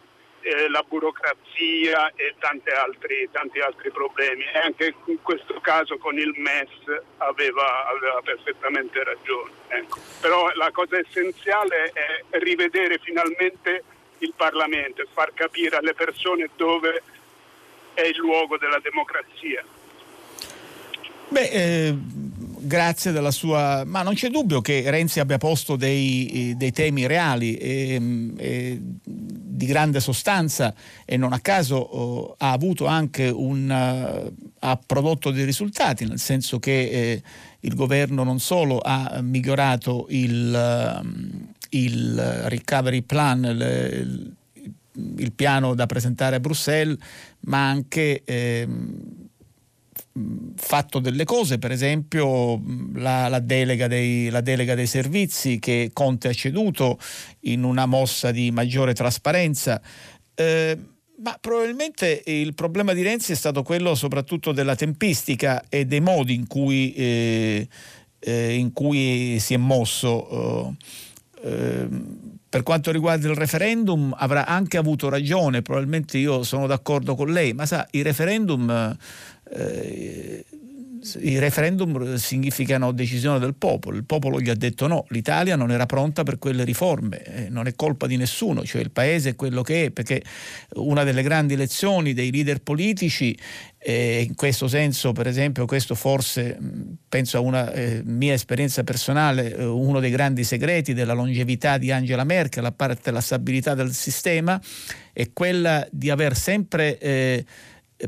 [0.41, 2.35] eh, la burocrazia e
[2.75, 4.45] altri, tanti altri problemi.
[4.45, 9.51] E anche in questo caso con il MES aveva, aveva perfettamente ragione.
[9.69, 9.99] Ecco.
[10.21, 13.83] Però la cosa essenziale è rivedere finalmente
[14.19, 17.03] il Parlamento e far capire alle persone dove
[17.95, 19.65] è il luogo della democrazia.
[21.31, 23.83] Beh, eh, grazie della sua...
[23.85, 27.57] ma non c'è dubbio che Renzi abbia posto dei, dei temi reali.
[27.57, 28.01] E,
[28.39, 28.81] e
[29.59, 30.73] di grande sostanza
[31.05, 36.21] e non a caso oh, ha avuto anche un uh, ha prodotto dei risultati, nel
[36.21, 37.23] senso che eh,
[37.61, 41.07] il governo non solo ha migliorato il, uh,
[41.71, 44.33] il recovery plan, il,
[45.17, 46.97] il, piano da presentare a Bruxelles,
[47.41, 48.69] ma anche eh,
[50.57, 52.61] fatto delle cose, per esempio
[52.95, 56.99] la, la, delega dei, la, delega dei, servizi che Conte ha ceduto
[57.41, 59.81] in una mossa di maggiore trasparenza.
[60.35, 60.79] Eh,
[61.21, 66.35] ma probabilmente il problema di Renzi è stato quello soprattutto della tempistica e dei modi
[66.35, 67.69] in cui, eh,
[68.21, 70.77] eh, in cui si è mosso.
[71.43, 71.89] Eh,
[72.49, 77.53] per quanto riguarda il referendum avrà anche avuto ragione, probabilmente io sono d'accordo con lei,
[77.53, 78.97] ma sa, i referendum
[79.51, 80.45] eh,
[81.21, 85.87] i referendum significano decisione del popolo, il popolo gli ha detto no, l'Italia non era
[85.87, 89.63] pronta per quelle riforme, eh, non è colpa di nessuno, cioè il paese è quello
[89.63, 90.23] che è, perché
[90.75, 93.37] una delle grandi lezioni dei leader politici,
[93.79, 96.59] eh, in questo senso per esempio questo forse,
[97.09, 101.93] penso a una eh, mia esperienza personale, eh, uno dei grandi segreti della longevità di
[101.93, 104.61] Angela Merkel, a parte la stabilità del sistema,
[105.13, 107.45] è quella di aver sempre eh,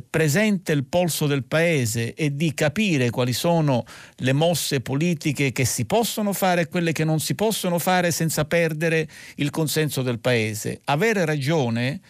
[0.08, 3.84] presente il polso del paese e di capire quali sono
[4.16, 8.44] le mosse politiche che si possono fare e quelle che non si possono fare senza
[8.44, 10.80] perdere il consenso del paese.
[10.84, 12.00] Avere ragione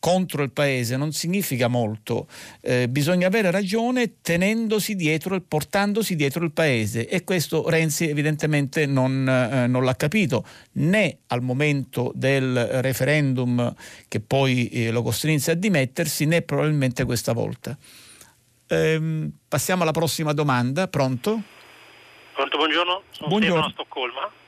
[0.00, 2.26] contro il paese non significa molto,
[2.62, 8.86] eh, bisogna avere ragione tenendosi dietro e portandosi dietro il paese e questo Renzi evidentemente
[8.86, 13.72] non, eh, non l'ha capito né al momento del referendum
[14.08, 17.76] che poi eh, lo costrinse a dimettersi né probabilmente questa volta.
[18.68, 21.42] Ehm, passiamo alla prossima domanda, pronto?
[22.32, 23.62] Pronto, buongiorno, sono buongiorno.
[23.62, 24.39] Stefano a Stoccolma.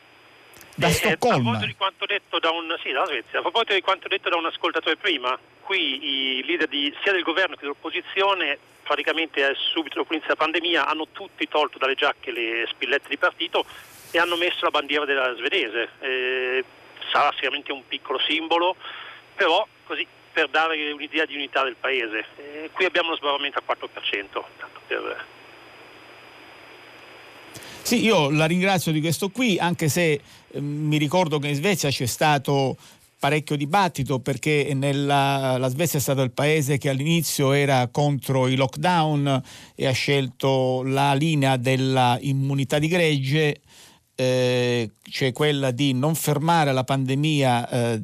[0.83, 1.37] Da eh, Stoccolma?
[1.37, 4.29] A proposito di quanto detto da un, sì, dalla Svezia, a proposito di quanto detto
[4.29, 9.99] da un ascoltatore prima, qui i leader di, sia del governo che dell'opposizione praticamente subito
[9.99, 13.65] dopo l'inizio della pandemia hanno tutti tolto dalle giacche le spillette di partito
[14.11, 15.91] e hanno messo la bandiera della svedese.
[16.01, 16.65] Eh,
[17.13, 18.75] sarà sicuramente un piccolo simbolo,
[19.37, 22.27] però così per dare un'idea di unità del paese.
[22.37, 24.43] Eh, qui abbiamo uno sbarramento al 4%.
[24.89, 25.25] Per...
[27.83, 31.91] Sì, io la ringrazio di questo qui, anche se eh, mi ricordo che in Svezia
[31.91, 32.77] c'è stato
[33.19, 38.57] parecchio dibattito perché nella, la Svezia è stato il paese che all'inizio era contro i
[38.57, 39.43] lockdown
[39.75, 43.61] e ha scelto la linea dell'immunità di gregge,
[44.15, 48.03] eh, cioè quella di non fermare la pandemia eh,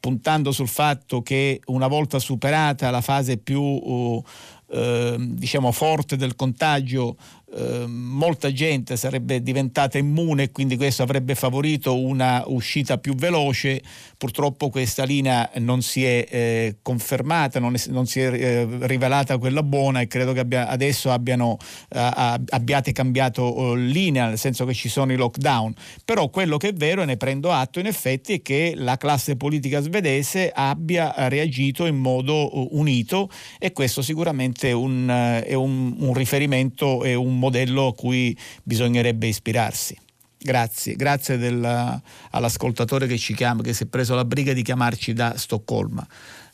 [0.00, 4.22] puntando sul fatto che una volta superata la fase più
[4.68, 7.16] eh, diciamo forte del contagio
[7.56, 13.82] eh, molta gente sarebbe diventata immune e quindi questo avrebbe favorito una uscita più veloce.
[14.18, 19.38] Purtroppo questa linea non si è eh, confermata, non, è, non si è eh, rivelata
[19.38, 21.56] quella buona e credo che abbia, adesso abbiano,
[21.88, 25.72] abbiate cambiato oh, linea, nel senso che ci sono i lockdown.
[26.04, 29.36] Però quello che è vero, e ne prendo atto in effetti, è che la classe
[29.36, 35.08] politica svedese abbia reagito in modo oh, unito e questo sicuramente un,
[35.44, 39.98] è un, un riferimento e un modello a cui bisognerebbe ispirarsi.
[40.38, 42.00] Grazie, grazie del,
[42.30, 46.06] all'ascoltatore che ci chiama, che si è preso la briga di chiamarci da Stoccolma.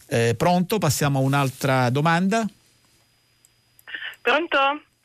[0.09, 0.78] Eh, pronto?
[0.78, 2.47] Passiamo a un'altra domanda.
[4.23, 4.59] Pronto?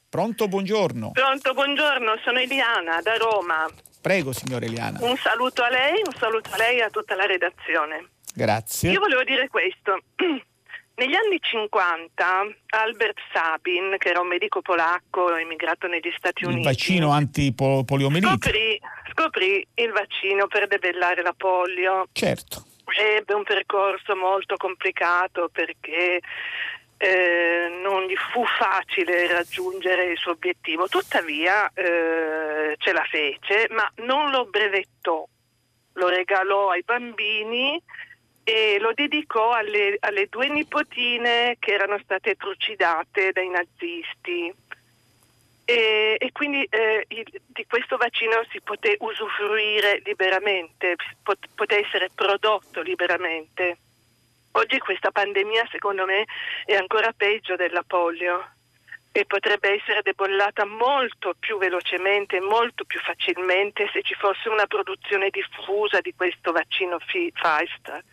[0.09, 1.11] Pronto, buongiorno.
[1.11, 3.67] Pronto, buongiorno, sono Eliana da Roma.
[3.99, 4.99] Prego, signora Eliana.
[5.01, 8.07] Un saluto a lei, un saluto a lei e a tutta la redazione.
[8.33, 8.91] Grazie.
[8.91, 9.99] Io volevo dire questo.
[10.97, 16.65] Negli anni 50 Albert Sabin, che era un medico polacco emigrato negli Stati Uniti, il
[16.65, 22.07] vaccino antipoliomielite, scoprì, scoprì il vaccino per debellare la polio.
[22.11, 22.65] Certo.
[22.97, 26.19] Ebbe un percorso molto complicato perché
[26.97, 33.87] eh, non gli fu facile raggiungere il suo obiettivo, tuttavia eh, ce la fece, ma
[33.97, 35.23] non lo brevettò,
[35.93, 37.79] lo regalò ai bambini
[38.49, 44.53] e lo dedicò alle, alle due nipotine che erano state trucidate dai nazisti.
[45.65, 52.09] E, e, quindi eh, il, di questo vaccino si poté usufruire liberamente, pot, poté essere
[52.15, 53.79] prodotto liberamente.
[54.51, 56.23] Oggi questa pandemia secondo me
[56.63, 58.51] è ancora peggio della polio
[59.11, 65.31] e potrebbe essere debollata molto più velocemente, molto più facilmente se ci fosse una produzione
[65.31, 68.03] diffusa di questo vaccino Pfizer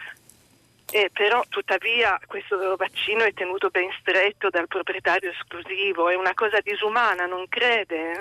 [0.90, 6.58] eh, però tuttavia questo vaccino è tenuto ben stretto dal proprietario esclusivo, è una cosa
[6.62, 8.18] disumana, non crede?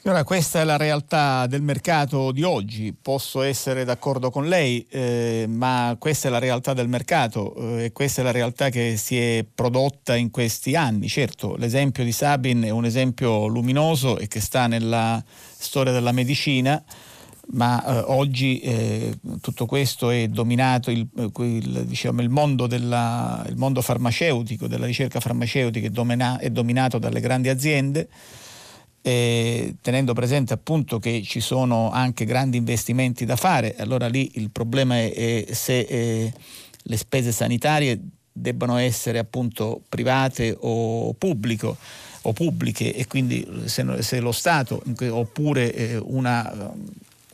[0.00, 5.46] Signora, questa è la realtà del mercato di oggi, posso essere d'accordo con lei, eh,
[5.48, 9.18] ma questa è la realtà del mercato eh, e questa è la realtà che si
[9.18, 11.08] è prodotta in questi anni.
[11.08, 16.80] Certo, l'esempio di Sabin è un esempio luminoso e che sta nella storia della medicina
[17.50, 23.56] ma eh, oggi eh, tutto questo è dominato, il, il, diciamo, il, mondo della, il,
[23.56, 28.08] mondo farmaceutico, della ricerca farmaceutica è, domina, è dominato dalle grandi aziende,
[29.00, 34.50] eh, tenendo presente appunto che ci sono anche grandi investimenti da fare, allora lì il
[34.50, 36.32] problema è, è se eh,
[36.82, 37.98] le spese sanitarie
[38.30, 41.76] debbano essere appunto private o pubblico
[42.22, 46.74] o pubbliche e quindi se, se lo Stato oppure eh, una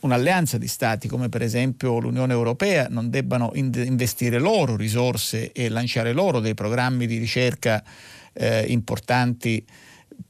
[0.05, 6.13] un'alleanza di stati come per esempio l'Unione Europea non debbano investire loro risorse e lanciare
[6.13, 7.83] loro dei programmi di ricerca
[8.33, 9.65] eh, importanti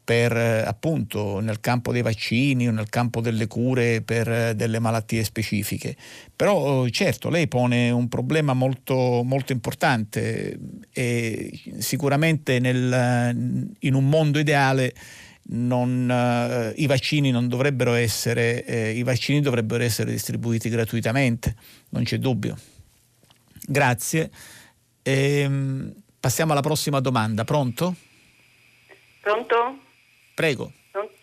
[0.03, 5.23] per appunto nel campo dei vaccini o nel campo delle cure per eh, delle malattie
[5.23, 5.95] specifiche.
[6.35, 10.59] Però certo lei pone un problema molto, molto importante
[10.91, 14.93] e sicuramente nel, in un mondo ideale
[15.47, 21.55] non, eh, i vaccini non dovrebbero essere, eh, i vaccini dovrebbero essere distribuiti gratuitamente,
[21.89, 22.55] non c'è dubbio.
[23.67, 24.29] Grazie.
[25.03, 27.43] Ehm, passiamo alla prossima domanda.
[27.43, 27.95] Pronto?
[29.21, 29.79] Pronto?
[30.33, 30.71] Prego.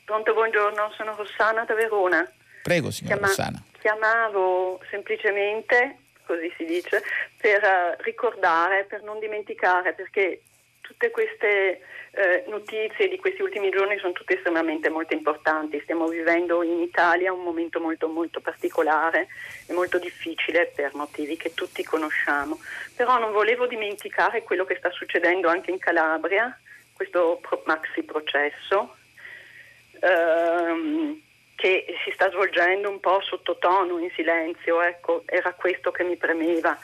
[0.04, 2.30] Pronto, buongiorno, sono Rossana da Verona.
[2.62, 3.62] Prego, signora Chiama- Rossana.
[3.80, 7.02] Chiamavo semplicemente così si dice,
[7.36, 10.42] per uh, ricordare, per non dimenticare, perché
[10.82, 11.80] tutte queste
[12.10, 15.80] eh, notizie di questi ultimi giorni sono tutte estremamente molto importanti.
[15.80, 19.28] Stiamo vivendo in Italia un momento molto, molto particolare
[19.66, 22.60] e molto difficile per motivi che tutti conosciamo.
[22.94, 26.54] Però non volevo dimenticare quello che sta succedendo anche in Calabria,
[26.92, 28.96] questo maxi processo.
[30.00, 31.22] Ehm,
[31.54, 36.76] che si sta svolgendo un po' sottotono, in silenzio, ecco, era questo che mi premeva.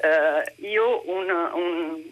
[0.00, 2.02] Uh, io un, un,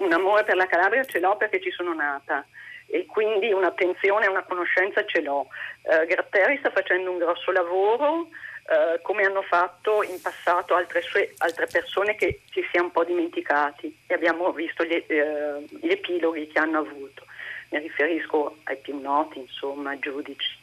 [0.00, 2.44] un amore per la Calabria ce l'ho perché ci sono nata
[2.86, 5.46] e quindi un'attenzione e una conoscenza ce l'ho.
[5.82, 11.32] Uh, Gratteri sta facendo un grosso lavoro, uh, come hanno fatto in passato altre, sue,
[11.38, 15.90] altre, persone che ci si è un po' dimenticati e abbiamo visto gli, uh, gli
[15.90, 17.24] epiloghi che hanno avuto.
[17.70, 20.58] Mi riferisco ai più noti, insomma, giudici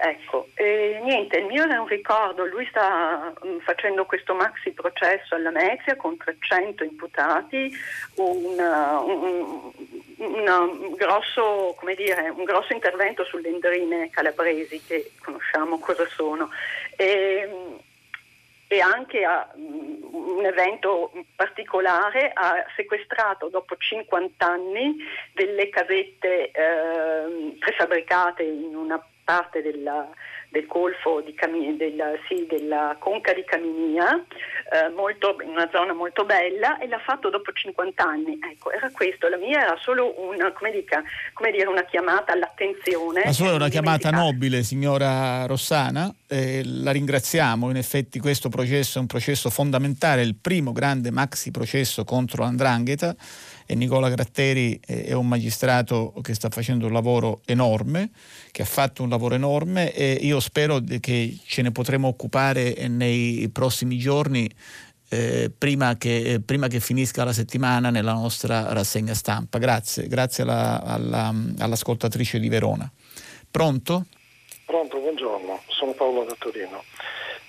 [0.00, 5.34] Ecco, e niente, il mio è un ricordo, lui sta um, facendo questo maxi processo
[5.34, 7.76] alla Mezia con 300 imputati,
[8.14, 9.72] una, un,
[10.18, 16.48] una, un, grosso, dire, un, grosso, intervento sulle endrine calabresi che conosciamo cosa sono.
[16.94, 17.76] E,
[18.68, 24.94] e anche a, um, un evento particolare ha sequestrato dopo 50 anni
[25.32, 30.08] delle casette eh, prefabbricate in una parte della,
[30.48, 35.92] del golfo di Cami, della, sì, della conca di Caminia, eh, molto, in una zona
[35.92, 38.38] molto bella, e l'ha fatto dopo 50 anni.
[38.40, 41.02] Ecco, era questo, la mia era solo una, come, dica,
[41.34, 43.24] come dire, una chiamata all'attenzione.
[43.26, 48.96] La sua è una chiamata nobile, signora Rossana, eh, la ringraziamo, in effetti questo processo
[48.96, 53.14] è un processo fondamentale, il primo grande maxi processo contro l'andrangheta
[53.70, 58.08] e Nicola Gratteri è un magistrato che sta facendo un lavoro enorme,
[58.50, 63.50] che ha fatto un lavoro enorme e io spero che ce ne potremo occupare nei
[63.52, 64.50] prossimi giorni
[65.10, 69.58] eh, prima, che, eh, prima, che, finisca la settimana nella nostra rassegna stampa.
[69.58, 72.90] Grazie, grazie alla, alla, all'ascoltatrice di Verona.
[73.50, 74.06] Pronto?
[74.64, 76.82] Pronto, buongiorno, sono Paolo da Torino.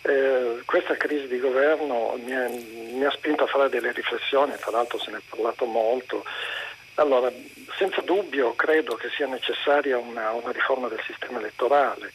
[0.10, 2.49] Eh, questa crisi di governo mi, è,
[2.94, 6.26] mi, ha spinto a fare delle riflessioni, tra l'altro se ne è parlato molto.
[6.95, 7.31] Allora,
[7.77, 12.11] senza dubbio credo che sia necessaria una, una riforma del sistema elettorale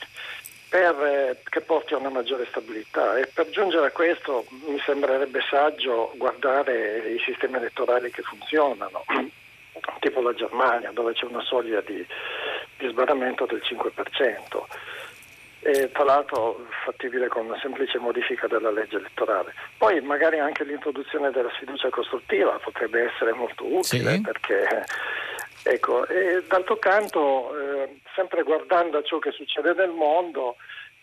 [0.68, 5.40] per, eh, che porti a una maggiore stabilità e per giungere a questo mi sembrerebbe
[5.48, 9.04] saggio guardare i sistemi elettorali che funzionano,
[10.00, 12.04] tipo la Germania dove c'è una soglia di,
[12.76, 14.93] di sbarramento del 5%
[15.64, 19.54] e tra l'altro fattibile con una semplice modifica della legge elettorale.
[19.78, 24.20] Poi magari anche l'introduzione della sfiducia costruttiva potrebbe essere molto utile sì.
[24.20, 24.84] perché
[25.62, 30.56] ecco, e d'altro canto eh, sempre guardando a ciò che succede nel mondo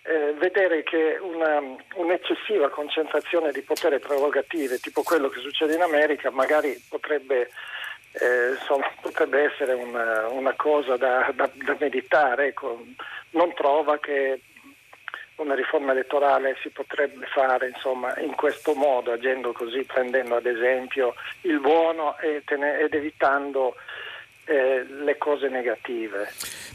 [0.04, 1.60] eh, vedere che una,
[1.96, 7.50] un'eccessiva concentrazione di potere prerogative tipo quello che succede in America magari potrebbe
[8.14, 12.84] eh, insomma, potrebbe essere una, una cosa da, da, da meditare, ecco,
[13.32, 14.42] non trova che
[15.42, 21.16] una riforma elettorale si potrebbe fare insomma, in questo modo, agendo così, prendendo ad esempio
[21.42, 22.44] il buono ed,
[22.94, 23.76] evitando
[24.46, 26.30] eh, le cose negative.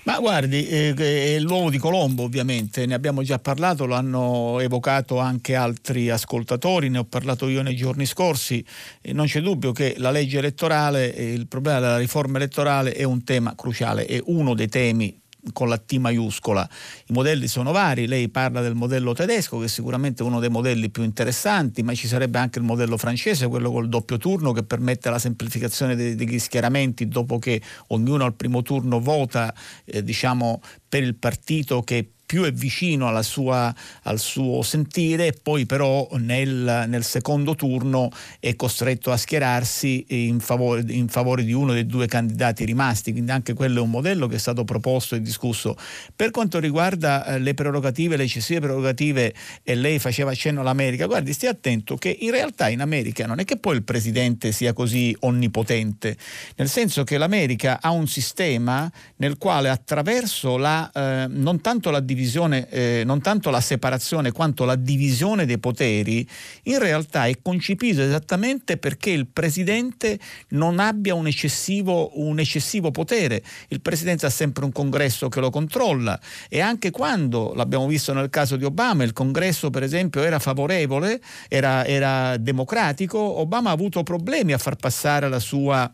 [0.04, 5.18] Ma guardi, eh, è l'uovo di Colombo ovviamente, ne abbiamo già parlato, lo hanno evocato
[5.18, 8.64] anche altri ascoltatori, ne ho parlato io nei giorni scorsi,
[9.02, 13.24] e non c'è dubbio che la legge elettorale, il problema della riforma elettorale è un
[13.24, 16.68] tema cruciale, è uno dei temi con la T maiuscola.
[17.06, 20.90] I modelli sono vari, lei parla del modello tedesco che è sicuramente uno dei modelli
[20.90, 25.10] più interessanti, ma ci sarebbe anche il modello francese, quello col doppio turno che permette
[25.10, 29.54] la semplificazione degli schieramenti dopo che ognuno al primo turno vota
[29.84, 33.72] eh, diciamo, per il partito che più è vicino sua,
[34.02, 40.84] al suo sentire, poi però nel, nel, secondo turno è costretto a schierarsi in favore,
[40.88, 44.34] in favore, di uno dei due candidati rimasti, quindi anche quello è un modello che
[44.34, 45.76] è stato proposto e discusso.
[46.14, 49.32] Per quanto riguarda eh, le prerogative, le eccessive prerogative,
[49.62, 53.44] e lei faceva accenno all'America, guardi, stia attento che in realtà in America non è
[53.44, 56.16] che poi il presidente sia così onnipotente,
[56.56, 62.00] nel senso che l'America ha un sistema nel quale attraverso la, eh, non tanto la
[62.00, 66.26] divisione, divisione, eh, non tanto la separazione quanto la divisione dei poteri,
[66.64, 70.18] in realtà è concepito esattamente perché il Presidente
[70.48, 73.42] non abbia un eccessivo, un eccessivo potere.
[73.68, 76.18] Il Presidente ha sempre un congresso che lo controlla
[76.48, 81.20] e anche quando, l'abbiamo visto nel caso di Obama, il congresso per esempio era favorevole,
[81.48, 85.92] era, era democratico, Obama ha avuto problemi a far passare la sua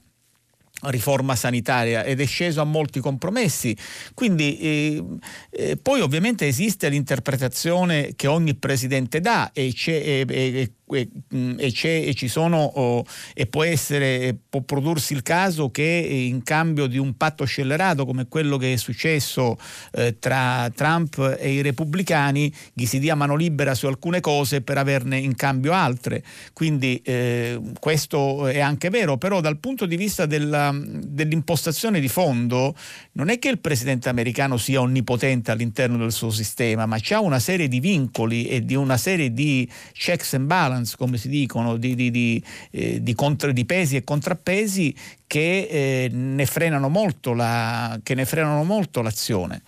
[0.85, 3.77] riforma sanitaria ed è sceso a molti compromessi.
[4.15, 5.05] Quindi eh,
[5.51, 12.15] eh, poi ovviamente esiste l'interpretazione che ogni presidente dà e, e, e e, e, e,
[12.15, 13.05] ci sono
[13.35, 18.29] e può essere può prodursi il caso che in cambio di un patto scellerato come
[18.29, 19.57] quello che è successo
[19.93, 24.79] eh, tra Trump e i repubblicani gli si dia mano libera su alcune cose per
[24.79, 26.23] averne in cambio altre.
[26.53, 32.75] Quindi eh, questo è anche vero però dal punto di vista della, dell'impostazione di fondo
[33.13, 37.39] non è che il presidente americano sia onnipotente all'interno del suo sistema ma c'ha una
[37.39, 41.95] serie di vincoli e di una serie di checks and balance, come si dicono, di,
[41.95, 44.95] di, di, eh, di, contra, di pesi e contrappesi
[45.27, 49.63] che, eh, ne frenano molto la, che ne frenano molto l'azione.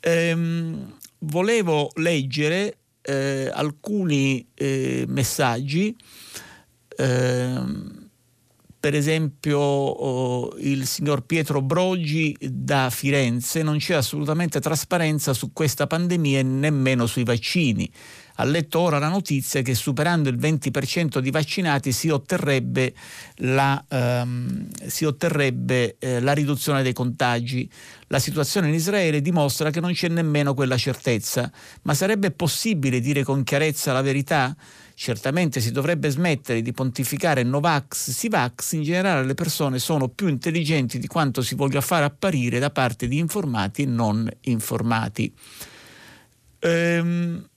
[0.00, 5.96] Ehm, volevo leggere eh, alcuni eh, messaggi.
[6.96, 8.02] Ehm,
[8.82, 15.86] per esempio oh, il signor Pietro Brogi da Firenze, non c'è assolutamente trasparenza su questa
[15.86, 17.88] pandemia e nemmeno sui vaccini
[18.36, 22.94] ha letto ora la notizia che superando il 20% di vaccinati si otterrebbe
[23.36, 27.70] la, ehm, si otterrebbe, eh, la riduzione dei contagi.
[28.08, 31.50] La situazione in Israele dimostra che non c'è nemmeno quella certezza,
[31.82, 34.54] ma sarebbe possibile dire con chiarezza la verità?
[34.94, 40.98] Certamente si dovrebbe smettere di pontificare Novax, Sivax, in generale le persone sono più intelligenti
[40.98, 45.34] di quanto si voglia fare apparire da parte di informati e non informati.
[46.60, 47.48] Ehm,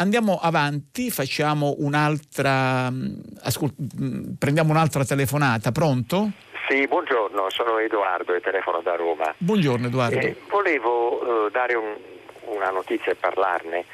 [0.00, 6.30] Andiamo avanti, facciamo un'altra, mm, ascol- mm, prendiamo un'altra telefonata, pronto?
[6.68, 9.34] Sì, buongiorno, sono Edoardo e telefono da Roma.
[9.36, 10.18] Buongiorno Edoardo.
[10.18, 11.96] Eh, volevo eh, dare un,
[12.44, 13.84] una notizia e parlarne.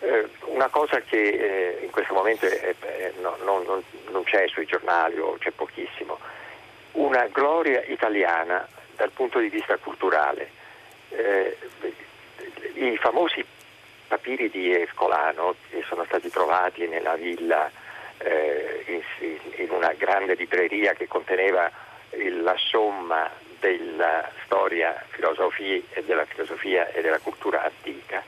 [0.00, 2.44] Eh, una cosa che eh, in questo momento
[3.20, 6.18] no, no, non, non c'è sui giornali o c'è pochissimo.
[6.92, 8.66] Una gloria italiana
[8.96, 10.50] dal punto di vista culturale.
[11.10, 11.56] Eh,
[12.74, 13.44] I famosi
[14.12, 17.70] papiri di Escolano che sono stati trovati nella villa
[18.18, 18.84] eh,
[19.20, 21.70] in, in, una grande libreria che conteneva
[22.10, 28.22] il, la somma della storia filosofia e della filosofia e della cultura antica,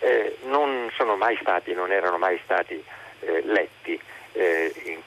[0.00, 2.82] eh, non sono mai stati, non erano mai stati
[3.20, 4.00] eh, letti
[4.32, 5.00] eh, in,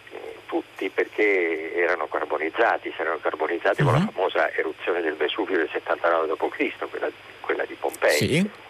[0.45, 3.87] tutti perché erano carbonizzati, si erano carbonizzati uh-huh.
[3.87, 4.11] con la mhm.
[4.11, 7.09] famosa eruzione del Vesuvio del 79 d.C., quella,
[7.41, 8.17] quella di Pompei.
[8.17, 8.69] Sì.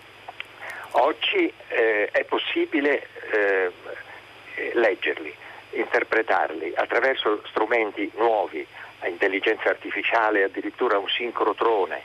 [0.93, 3.71] Oggi eh, è possibile eh,
[4.73, 5.33] leggerli,
[5.71, 8.65] interpretarli attraverso strumenti nuovi,
[9.05, 12.03] intelligenza artificiale, addirittura un sincrotrone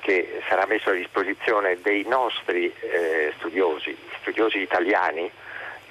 [0.00, 5.30] che sarà messo a disposizione dei nostri eh, studiosi, studiosi italiani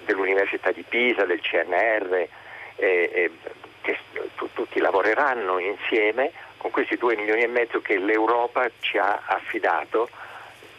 [0.06, 2.28] dell'Università di Pisa, del CNR,
[2.76, 3.98] che
[4.36, 10.10] t- tutti lavoreranno insieme con questi due milioni e mezzo che l'Europa ci ha affidato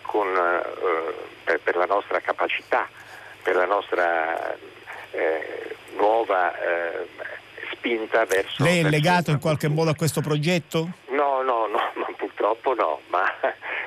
[0.03, 1.15] con, eh,
[1.45, 2.89] per, per, la nostra capacità,
[3.43, 4.57] per la nostra
[5.11, 7.07] eh, nuova eh,
[7.73, 8.63] spinta verso...
[8.63, 10.91] Lei è verso legato in qualche modo a questo progetto?
[11.09, 13.25] No, no, no, ma purtroppo no, ma,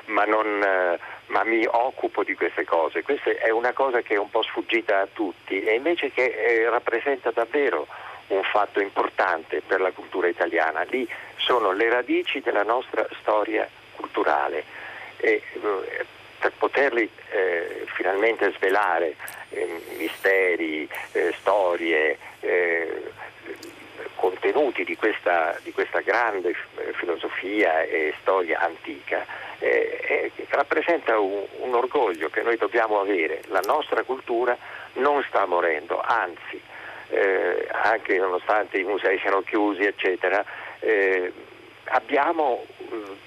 [0.06, 3.02] ma, non, eh, ma, mi occupo di queste cose.
[3.02, 6.68] Questa è una cosa che è un po' sfuggita a tutti e invece che eh,
[6.68, 7.86] rappresenta davvero
[8.28, 10.82] un fatto importante per la cultura italiana.
[10.88, 14.73] Lì sono le radici della nostra storia culturale
[15.24, 16.06] e eh,
[16.38, 19.16] per poterli eh, finalmente svelare
[19.48, 23.12] eh, misteri, eh, storie, eh,
[24.16, 29.24] contenuti di questa, di questa, grande eh, filosofia e storia antica,
[30.50, 33.40] rappresenta un, un, orgoglio che noi dobbiamo avere.
[33.48, 34.56] La nostra cultura
[34.94, 36.60] non sta morendo, anzi,
[37.70, 40.44] anche nonostante i musei siano chiusi, eccetera,
[41.86, 42.64] abbiamo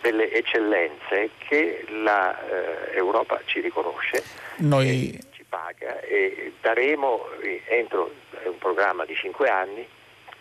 [0.02, 4.24] delle eccellenze che l'Europa eh, ci riconosce,
[4.58, 5.20] Noi...
[5.32, 7.26] ci paga e daremo
[7.68, 8.12] entro
[8.46, 9.86] un programma di cinque anni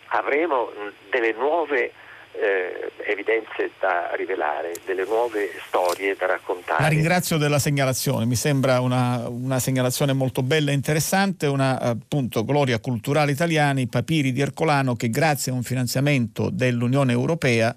[0.09, 0.71] avremo
[1.11, 1.93] delle nuove
[2.39, 6.83] eh, evidenze da rivelare, delle nuove storie da raccontare.
[6.83, 12.45] La ringrazio della segnalazione, mi sembra una, una segnalazione molto bella e interessante, una appunto
[12.45, 17.75] gloria culturale italiana, i papiri di Ercolano che grazie a un finanziamento dell'Unione Europea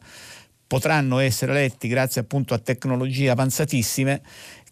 [0.69, 4.21] potranno essere letti grazie appunto a tecnologie avanzatissime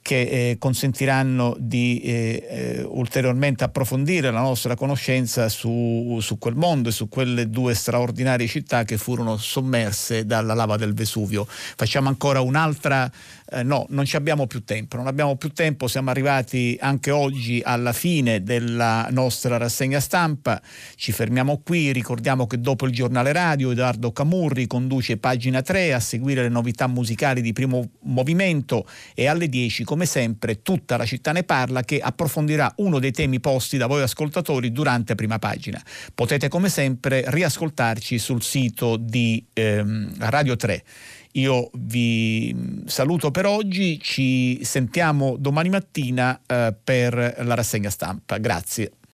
[0.07, 6.87] che eh, consentiranno di eh, eh, ulteriormente approfondire la nostra conoscenza su, su, quel mondo
[6.87, 11.45] e su quelle due straordinarie città che furono sommerse dalla lava del Vesuvio.
[11.45, 13.11] Facciamo ancora un'altra
[13.49, 17.61] eh, no, non ci abbiamo più tempo, non abbiamo più tempo, siamo arrivati anche oggi
[17.63, 20.61] alla fine della nostra rassegna stampa,
[20.95, 25.99] ci fermiamo qui, ricordiamo che dopo il giornale radio Edoardo Camurri conduce pagina 3 a
[25.99, 31.07] seguire le novità musicali di primo movimento e alle 10 comincia come sempre tutta la
[31.07, 35.81] città ne parla che approfondirà uno dei temi posti da voi ascoltatori durante prima pagina.
[36.13, 40.83] Potete come sempre riascoltarci sul sito di ehm, Radio 3.
[41.31, 42.55] Io vi
[42.85, 48.37] saluto per oggi, ci sentiamo domani mattina eh, per la rassegna stampa.
[48.37, 48.97] Grazie.